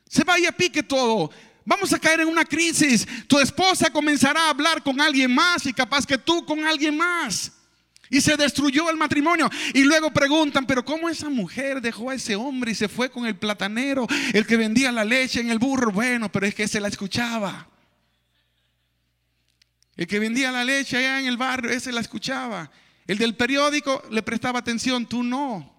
[0.08, 1.30] se vaya a pique todo.
[1.64, 3.06] Vamos a caer en una crisis.
[3.26, 7.52] Tu esposa comenzará a hablar con alguien más y capaz que tú con alguien más.
[8.10, 9.50] Y se destruyó el matrimonio.
[9.74, 13.26] Y luego preguntan, pero ¿cómo esa mujer dejó a ese hombre y se fue con
[13.26, 15.92] el platanero, el que vendía la leche en el burro?
[15.92, 17.68] Bueno, pero es que se la escuchaba.
[19.94, 22.70] El que vendía la leche allá en el barrio, ese la escuchaba.
[23.08, 25.74] El del periódico le prestaba atención, tú no.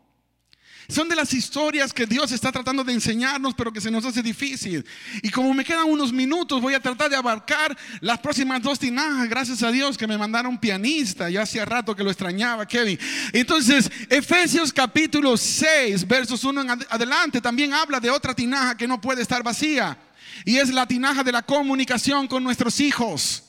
[0.89, 4.23] Son de las historias que Dios está tratando de enseñarnos, pero que se nos hace
[4.23, 4.83] difícil.
[5.21, 9.29] Y como me quedan unos minutos, voy a tratar de abarcar las próximas dos tinajas.
[9.29, 11.29] Gracias a Dios que me mandaron pianista.
[11.29, 12.97] Ya hacía rato que lo extrañaba, Kevin.
[13.31, 18.99] Entonces, Efesios capítulo 6, versos 1 en adelante, también habla de otra tinaja que no
[18.99, 19.95] puede estar vacía.
[20.43, 23.43] Y es la tinaja de la comunicación con nuestros hijos.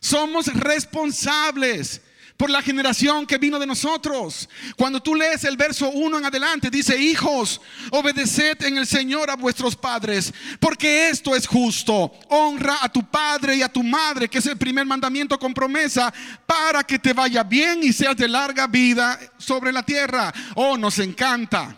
[0.00, 2.00] Somos responsables
[2.36, 4.48] por la generación que vino de nosotros.
[4.76, 7.60] Cuando tú lees el verso 1 en adelante, dice, hijos,
[7.90, 12.12] obedeced en el Señor a vuestros padres, porque esto es justo.
[12.28, 16.12] Honra a tu padre y a tu madre, que es el primer mandamiento con promesa,
[16.46, 20.32] para que te vaya bien y seas de larga vida sobre la tierra.
[20.56, 21.76] Oh, nos encanta.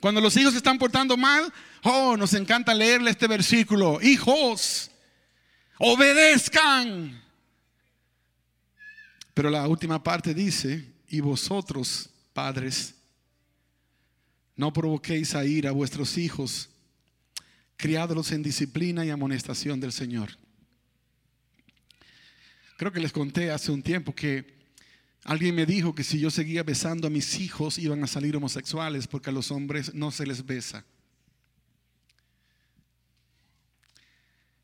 [0.00, 1.50] Cuando los hijos se están portando mal,
[1.82, 3.98] oh, nos encanta leerle este versículo.
[4.02, 4.90] Hijos,
[5.78, 7.25] obedezcan
[9.36, 12.94] Pero la última parte dice, y vosotros, padres,
[14.56, 16.70] no provoquéis a ir a vuestros hijos,
[17.76, 20.30] criádlos en disciplina y amonestación del Señor.
[22.78, 24.56] Creo que les conté hace un tiempo que
[25.24, 29.06] alguien me dijo que si yo seguía besando a mis hijos iban a salir homosexuales
[29.06, 30.82] porque a los hombres no se les besa.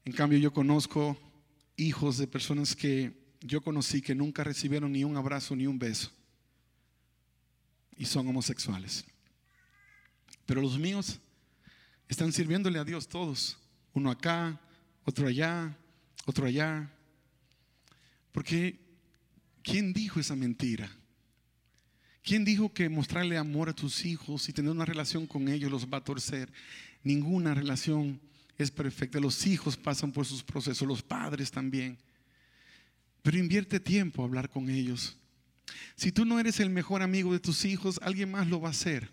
[0.07, 1.19] En cambio yo conozco
[1.77, 6.11] hijos de personas que yo conocí que nunca recibieron ni un abrazo ni un beso
[7.97, 9.05] y son homosexuales.
[10.47, 11.21] Pero los míos
[12.09, 13.59] están sirviéndole a Dios todos,
[13.93, 14.61] uno acá,
[15.05, 15.77] otro allá,
[16.27, 16.91] otro allá.
[18.33, 18.81] Porque
[19.63, 20.91] ¿quién dijo esa mentira?
[22.23, 25.87] ¿Quién dijo que mostrarle amor a tus hijos y tener una relación con ellos los
[25.87, 26.53] va a torcer?
[27.03, 28.21] Ninguna relación
[28.59, 29.19] es perfecta.
[29.19, 31.99] Los hijos pasan por sus procesos, los padres también.
[33.23, 35.17] Pero invierte tiempo a hablar con ellos.
[35.97, 38.73] Si tú no eres el mejor amigo de tus hijos, alguien más lo va a
[38.73, 39.11] hacer.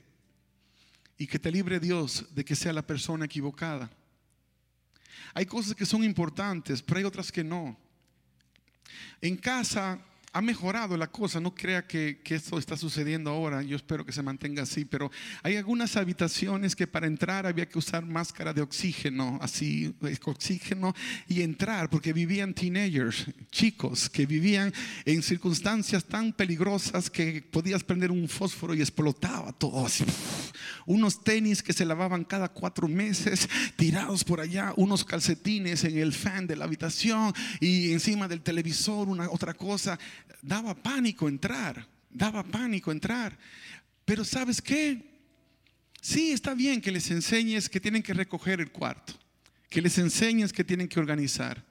[1.18, 3.92] Y que te libre Dios de que sea la persona equivocada.
[5.34, 7.78] Hay cosas que son importantes, pero hay otras que no.
[9.22, 10.00] En casa
[10.32, 14.22] ha mejorado la cosa, no crea que, esto está sucediendo ahora, yo espero que se
[14.22, 15.12] mantenga así, pero
[15.42, 20.94] hay algunas habitaciones que para entrar había que usar máscara de oxígeno, así, oxígeno,
[21.28, 24.74] y entrar, porque vivían teenagers, chicos, que vivían
[25.06, 29.88] en circunstancias tan peligrosas que podías prender un fósforo y explotaba todo,
[30.86, 36.14] unos tenis que se lavaban cada cuatro meses, tirados por allá, unos calcetines en el
[36.14, 39.98] fan de la habitación y encima del televisor, una otra cosa
[40.42, 43.38] daba pánico entrar, daba pánico entrar.
[44.06, 45.10] Pero ¿sabes qué?
[46.02, 49.14] Sí, está bien que les enseñes que tienen que recoger el cuarto,
[49.70, 51.64] que les enseñes que tienen que organizar.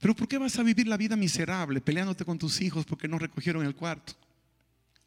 [0.00, 3.18] Pero ¿por qué vas a vivir la vida miserable peleándote con tus hijos porque no
[3.18, 4.14] recogieron el cuarto?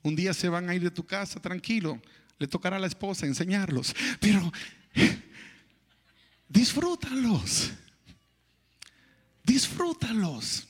[0.04, 2.02] Un día se van a ir de tu casa tranquilo,
[2.38, 4.52] le tocará a la esposa enseñarlos, pero
[6.50, 7.72] disfrútalos,
[9.44, 10.68] disfrútalos.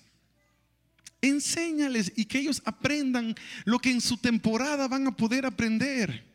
[1.21, 6.25] Enséñales y que ellos aprendan lo que en su temporada van a poder aprender.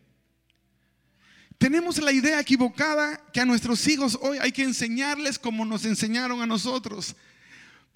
[1.58, 6.42] Tenemos la idea equivocada que a nuestros hijos hoy hay que enseñarles como nos enseñaron
[6.42, 7.16] a nosotros.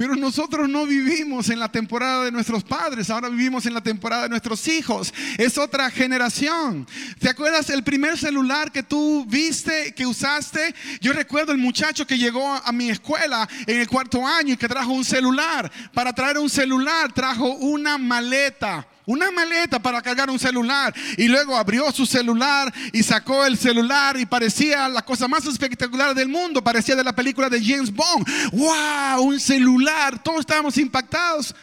[0.01, 4.23] Pero nosotros no vivimos en la temporada de nuestros padres, ahora vivimos en la temporada
[4.23, 5.13] de nuestros hijos.
[5.37, 6.87] Es otra generación.
[7.19, 10.75] ¿Te acuerdas el primer celular que tú viste, que usaste?
[11.03, 14.69] Yo recuerdo el muchacho que llegó a mi escuela en el cuarto año y que
[14.69, 15.71] trajo un celular.
[15.93, 20.95] Para traer un celular trajo una maleta una maleta para cargar un celular.
[21.17, 26.15] Y luego abrió su celular y sacó el celular y parecía la cosa más espectacular
[26.15, 26.63] del mundo.
[26.63, 28.27] Parecía de la película de James Bond.
[28.53, 29.23] ¡Wow!
[29.23, 30.23] Un celular.
[30.23, 31.55] Todos estábamos impactados.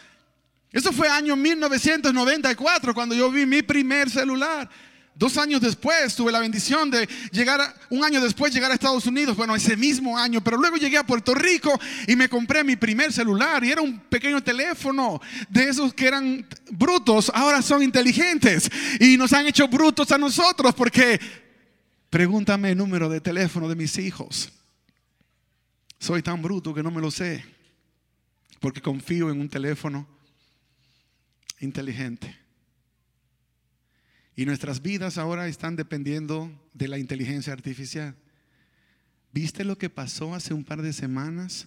[0.70, 4.68] Eso fue año 1994 cuando yo vi mi primer celular.
[5.18, 9.36] Dos años después tuve la bendición de llegar, un año después llegar a Estados Unidos,
[9.36, 13.12] bueno, ese mismo año, pero luego llegué a Puerto Rico y me compré mi primer
[13.12, 19.16] celular y era un pequeño teléfono de esos que eran brutos, ahora son inteligentes y
[19.16, 21.18] nos han hecho brutos a nosotros porque
[22.10, 24.52] pregúntame el número de teléfono de mis hijos.
[25.98, 27.44] Soy tan bruto que no me lo sé
[28.60, 30.06] porque confío en un teléfono
[31.58, 32.47] inteligente.
[34.38, 38.14] Y nuestras vidas ahora están dependiendo de la inteligencia artificial.
[39.32, 41.66] ¿Viste lo que pasó hace un par de semanas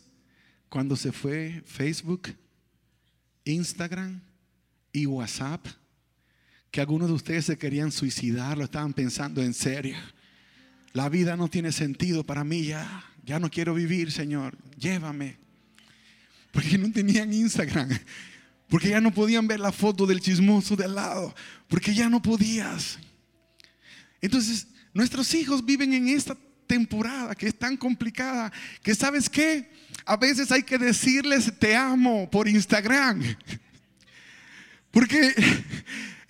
[0.69, 2.33] cuando se fue Facebook,
[3.43, 4.21] Instagram
[4.93, 5.67] y WhatsApp?
[6.71, 9.97] Que algunos de ustedes se querían suicidar, lo estaban pensando en serio.
[10.93, 13.03] La vida no tiene sentido para mí ya.
[13.25, 14.57] Ya no quiero vivir, Señor.
[14.77, 15.35] Llévame.
[16.53, 17.89] Porque no tenían Instagram.
[18.71, 21.35] Porque ya no podían ver la foto del chismoso de al lado.
[21.67, 22.97] Porque ya no podías.
[24.21, 28.49] Entonces, nuestros hijos viven en esta temporada que es tan complicada
[28.81, 29.69] que sabes qué,
[30.05, 33.21] a veces hay que decirles te amo por Instagram.
[34.91, 35.35] Porque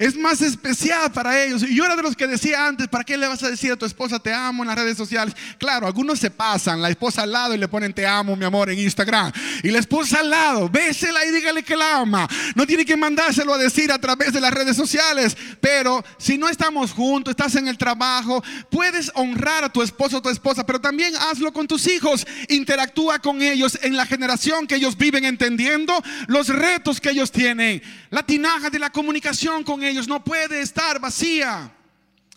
[0.01, 1.61] es más especial para ellos.
[1.61, 3.75] Y yo era de los que decía antes, ¿para qué le vas a decir a
[3.75, 5.35] tu esposa te amo en las redes sociales?
[5.59, 8.71] Claro, algunos se pasan, la esposa al lado y le ponen te amo, mi amor,
[8.71, 9.31] en Instagram.
[9.61, 12.27] Y la esposa al lado, bésela y dígale que la ama.
[12.55, 15.37] No tiene que mandárselo a decir a través de las redes sociales.
[15.59, 20.21] Pero si no estamos juntos, estás en el trabajo, puedes honrar a tu esposo o
[20.23, 22.25] tu esposa, pero también hazlo con tus hijos.
[22.49, 25.93] Interactúa con ellos en la generación que ellos viven, entendiendo
[26.25, 27.83] los retos que ellos tienen.
[28.09, 31.71] La tinaja de la comunicación con ellos no puede estar vacía.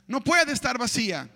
[0.06, 1.28] No puede estar vacía.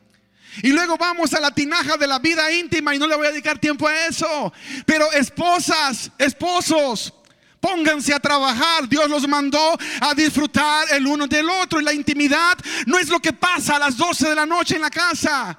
[0.62, 3.30] Y luego vamos a la tinaja de la vida íntima y no le voy a
[3.30, 4.52] dedicar tiempo a eso.
[4.86, 7.14] Pero esposas, esposos,
[7.60, 8.88] Pónganse a trabajar.
[8.88, 11.80] Dios los mandó a disfrutar el uno del otro.
[11.80, 12.56] Y la intimidad
[12.86, 15.58] no es lo que pasa a las 12 de la noche en la casa.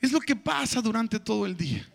[0.00, 1.86] Es lo que pasa durante todo el día.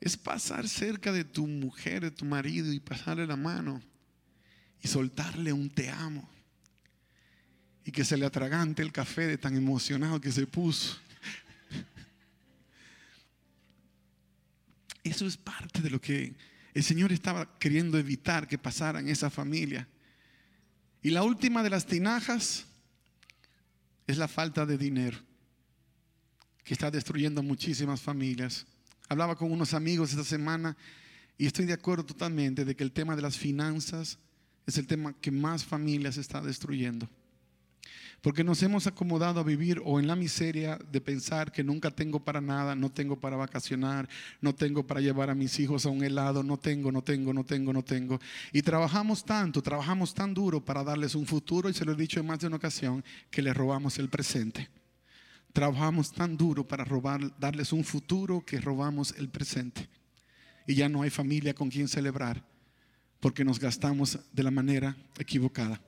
[0.00, 3.82] Es pasar cerca de tu mujer, de tu marido y pasarle la mano
[4.82, 6.28] y soltarle un te amo.
[7.84, 10.98] Y que se le atragante el café de tan emocionado que se puso.
[15.02, 16.34] Eso es parte de lo que
[16.74, 19.88] el Señor estaba queriendo evitar que pasara en esa familia.
[21.02, 22.66] Y la última de las tinajas
[24.06, 25.18] es la falta de dinero,
[26.64, 28.66] que está destruyendo muchísimas familias.
[29.08, 30.76] Hablaba con unos amigos esta semana
[31.36, 34.18] y estoy de acuerdo totalmente de que el tema de las finanzas
[34.68, 37.08] es el tema que más familias está destruyendo.
[38.20, 42.20] Porque nos hemos acomodado a vivir o en la miseria de pensar que nunca tengo
[42.20, 44.06] para nada, no tengo para vacacionar,
[44.42, 47.44] no tengo para llevar a mis hijos a un helado, no tengo, no tengo, no
[47.44, 48.20] tengo, no tengo.
[48.52, 52.20] Y trabajamos tanto, trabajamos tan duro para darles un futuro, y se lo he dicho
[52.20, 54.68] en más de una ocasión, que les robamos el presente.
[55.54, 59.88] Trabajamos tan duro para robar, darles un futuro que robamos el presente.
[60.66, 62.44] Y ya no hay familia con quien celebrar
[63.20, 65.80] porque nos gastamos de la manera equivocada,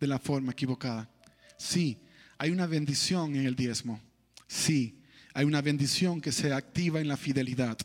[0.00, 1.10] de la forma equivocada.
[1.58, 1.98] Sí,
[2.38, 4.00] hay una bendición en el diezmo.
[4.46, 5.02] Sí,
[5.34, 7.76] hay una bendición que se activa en la fidelidad.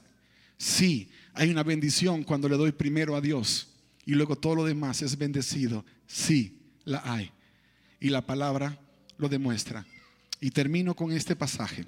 [0.57, 3.69] Sí, hay una bendición cuando le doy primero a Dios
[4.05, 5.85] y luego todo lo demás es bendecido.
[6.07, 7.31] Sí, la hay.
[7.99, 8.79] Y la palabra
[9.17, 9.85] lo demuestra.
[10.39, 11.85] Y termino con este pasaje.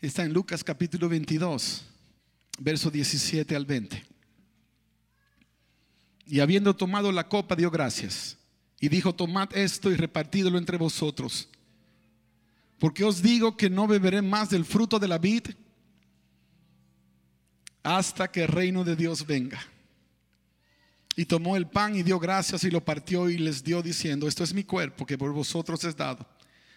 [0.00, 1.84] Está en Lucas capítulo 22,
[2.60, 4.04] verso 17 al 20.
[6.26, 8.36] Y habiendo tomado la copa, dio gracias.
[8.78, 11.48] Y dijo, tomad esto y repartídelo entre vosotros.
[12.78, 15.48] Porque os digo que no beberé más del fruto de la vid
[17.82, 19.60] hasta que el reino de Dios venga.
[21.16, 24.44] Y tomó el pan y dio gracias y lo partió y les dio diciendo, esto
[24.44, 26.26] es mi cuerpo que por vosotros es dado.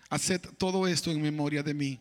[0.10, 2.00] Haced todo esto en memoria de mí.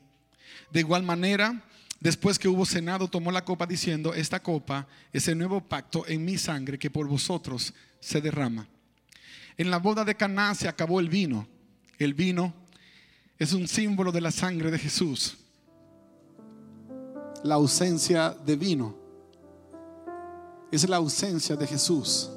[0.70, 1.64] De igual manera,
[2.02, 6.24] después que hubo cenado, tomó la copa diciendo, esta copa es el nuevo pacto en
[6.24, 8.66] mi sangre que por vosotros se derrama.
[9.56, 11.46] En la boda de Caná se acabó el vino.
[11.98, 12.52] El vino
[13.38, 15.36] es un símbolo de la sangre de Jesús.
[17.44, 18.96] La ausencia de vino
[20.72, 22.30] es la ausencia de Jesús.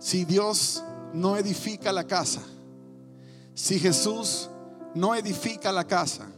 [0.00, 0.82] Si Dios
[1.14, 2.42] no edifica la casa,
[3.54, 4.50] si Jesús
[4.96, 6.28] no edifica la casa,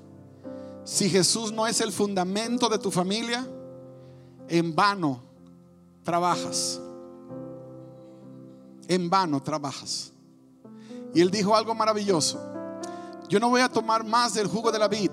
[0.85, 3.47] si Jesús no es el fundamento de tu familia,
[4.49, 5.23] en vano
[6.03, 6.81] trabajas.
[8.87, 10.13] En vano trabajas.
[11.15, 12.41] Y él dijo algo maravilloso.
[13.29, 15.13] Yo no voy a tomar más del jugo de la vid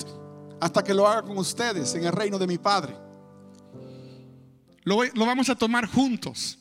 [0.59, 2.95] hasta que lo haga con ustedes en el reino de mi Padre.
[4.83, 6.57] Lo, vamos a tomar juntos.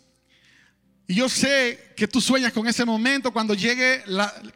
[1.06, 4.04] Y yo sé que tú sueñas con ese momento cuando, llegue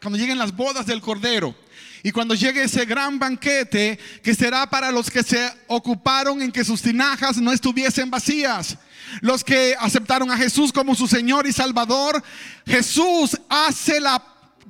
[0.01, 1.53] cuando lleguen las bodas del Cordero.
[2.05, 6.63] Y cuando llegue ese gran banquete que será para los que se ocuparon en que
[6.63, 8.77] sus tinajas no estuviesen vacías.
[9.21, 12.23] Los que aceptaron a Jesús como su Señor y Salvador.
[12.63, 14.23] Jesús hace la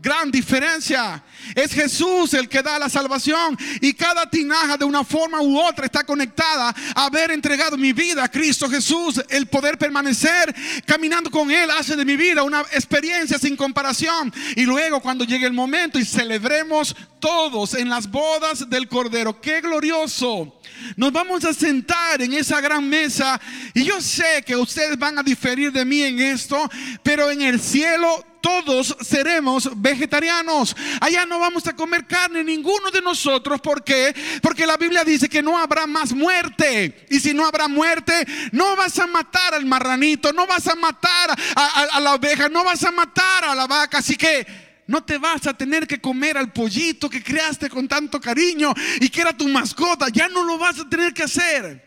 [0.06, 1.24] gran diferencia.
[1.56, 5.86] Es Jesús el que da la salvación y cada tinaja de una forma u otra
[5.86, 9.20] está conectada a haber entregado mi vida a Cristo Jesús.
[9.30, 10.54] El poder permanecer
[10.86, 14.32] caminando con Él hace de mi vida una experiencia sin comparación.
[14.56, 19.62] Y luego cuando llegue el momento y celebremos todos en las bodas del Cordero, qué
[19.62, 20.60] glorioso.
[20.98, 23.42] Nos vamos a sentar en esa gran mesa
[23.74, 26.70] y yo sé que ustedes van a diferir de mí en esto,
[27.02, 30.76] pero en el cielo todos seremos vegetarianos.
[31.02, 33.60] Allá no vamos a comer carne ninguno de nosotros.
[33.60, 34.14] ¿Por qué?
[34.40, 37.08] Porque la Biblia dice que no habrá más muerte.
[37.10, 38.14] Y si no habrá muerte,
[38.52, 42.84] no vas a matar al marranito, no vas a matar a, la oveja, no vas
[42.84, 43.98] a matar a la vaca.
[43.98, 44.46] Así que
[44.86, 49.10] no te vas a tener que comer al pollito que creaste con tanto cariño y
[49.10, 50.10] que era tu mascota.
[50.10, 51.84] Ya no lo vas a tener que hacer.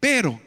[0.00, 0.42] Pero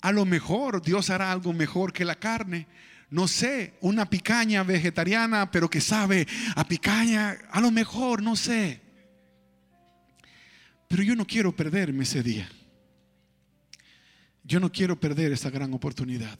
[0.00, 2.66] a lo mejor Dios hará algo mejor que la carne
[3.10, 8.80] no sé, una picaña vegetariana, pero que sabe a picaña, a lo mejor, no sé.
[10.88, 12.48] Pero yo no quiero perderme ese día.
[14.44, 16.38] Yo no quiero perder esa gran oportunidad.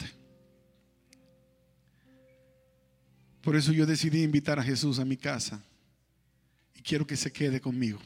[3.42, 5.62] Por eso yo decidí invitar a Jesús a mi casa
[6.74, 7.98] y quiero que se quede conmigo.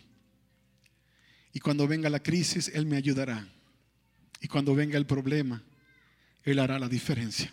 [1.52, 3.46] Y cuando venga la crisis, Él me ayudará.
[4.40, 5.62] Y cuando venga el problema,
[6.44, 7.52] Él hará la diferencia.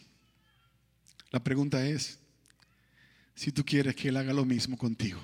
[1.31, 2.19] La pregunta es
[3.35, 5.19] si tú quieres que Él haga lo mismo contigo.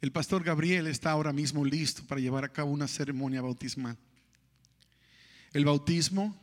[0.00, 3.96] El pastor Gabriel está ahora mismo listo para llevar a cabo una ceremonia bautismal.
[5.52, 6.36] El bautismo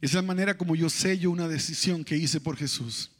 [0.00, 3.12] es la manera como yo sello una decisión que hice por Jesús.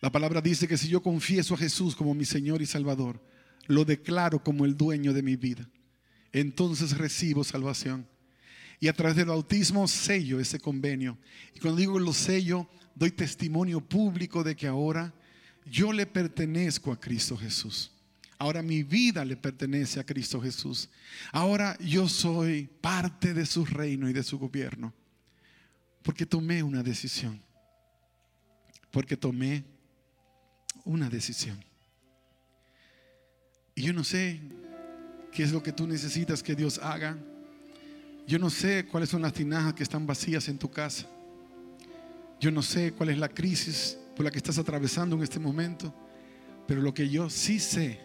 [0.00, 3.20] La palabra dice que si yo confieso a Jesús como mi Señor y Salvador,
[3.66, 5.68] lo declaro como el dueño de mi vida,
[6.32, 8.08] entonces recibo salvación.
[8.80, 11.18] Y a través del bautismo sello ese convenio.
[11.54, 15.12] Y cuando digo lo sello, doy testimonio público de que ahora
[15.64, 17.90] yo le pertenezco a Cristo Jesús.
[18.38, 20.88] Ahora mi vida le pertenece a Cristo Jesús.
[21.30, 24.92] Ahora yo soy parte de su reino y de su gobierno.
[26.02, 27.40] Porque tomé una decisión.
[28.90, 29.64] Porque tomé
[30.84, 31.64] una decisión.
[33.76, 34.40] Y yo no sé
[35.30, 37.16] qué es lo que tú necesitas que Dios haga.
[38.26, 41.08] Yo no sé cuáles son las tinajas que están vacías en tu casa.
[42.42, 45.94] Yo no sé cuál es la crisis por la que estás atravesando en este momento.
[46.66, 48.00] Pero lo que yo sí sé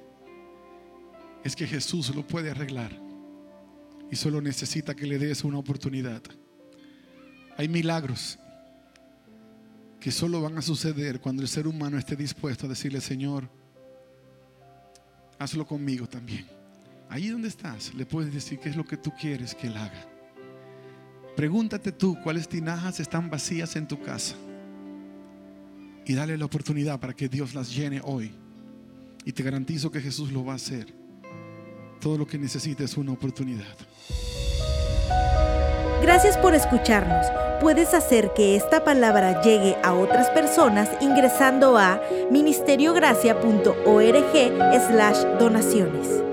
[1.43, 2.91] es que Jesús lo puede arreglar
[4.11, 6.21] y solo necesita que le des una oportunidad.
[7.57, 8.38] Hay milagros
[9.99, 13.49] que solo van a suceder cuando el ser humano esté dispuesto a decirle, Señor,
[15.39, 16.45] hazlo conmigo también.
[17.09, 20.16] Ahí donde estás, le puedes decir qué es lo que tú quieres que Él haga.
[21.38, 24.33] Pregúntate tú cuáles tinajas están vacías en tu casa
[26.03, 28.31] y dale la oportunidad para que Dios las llene hoy.
[29.23, 30.91] Y te garantizo que Jesús lo va a hacer.
[32.01, 33.77] Todo lo que necesitas es una oportunidad.
[36.01, 37.27] Gracias por escucharnos.
[37.61, 46.26] Puedes hacer que esta palabra llegue a otras personas ingresando a ministeriogracia.org slash donaciones.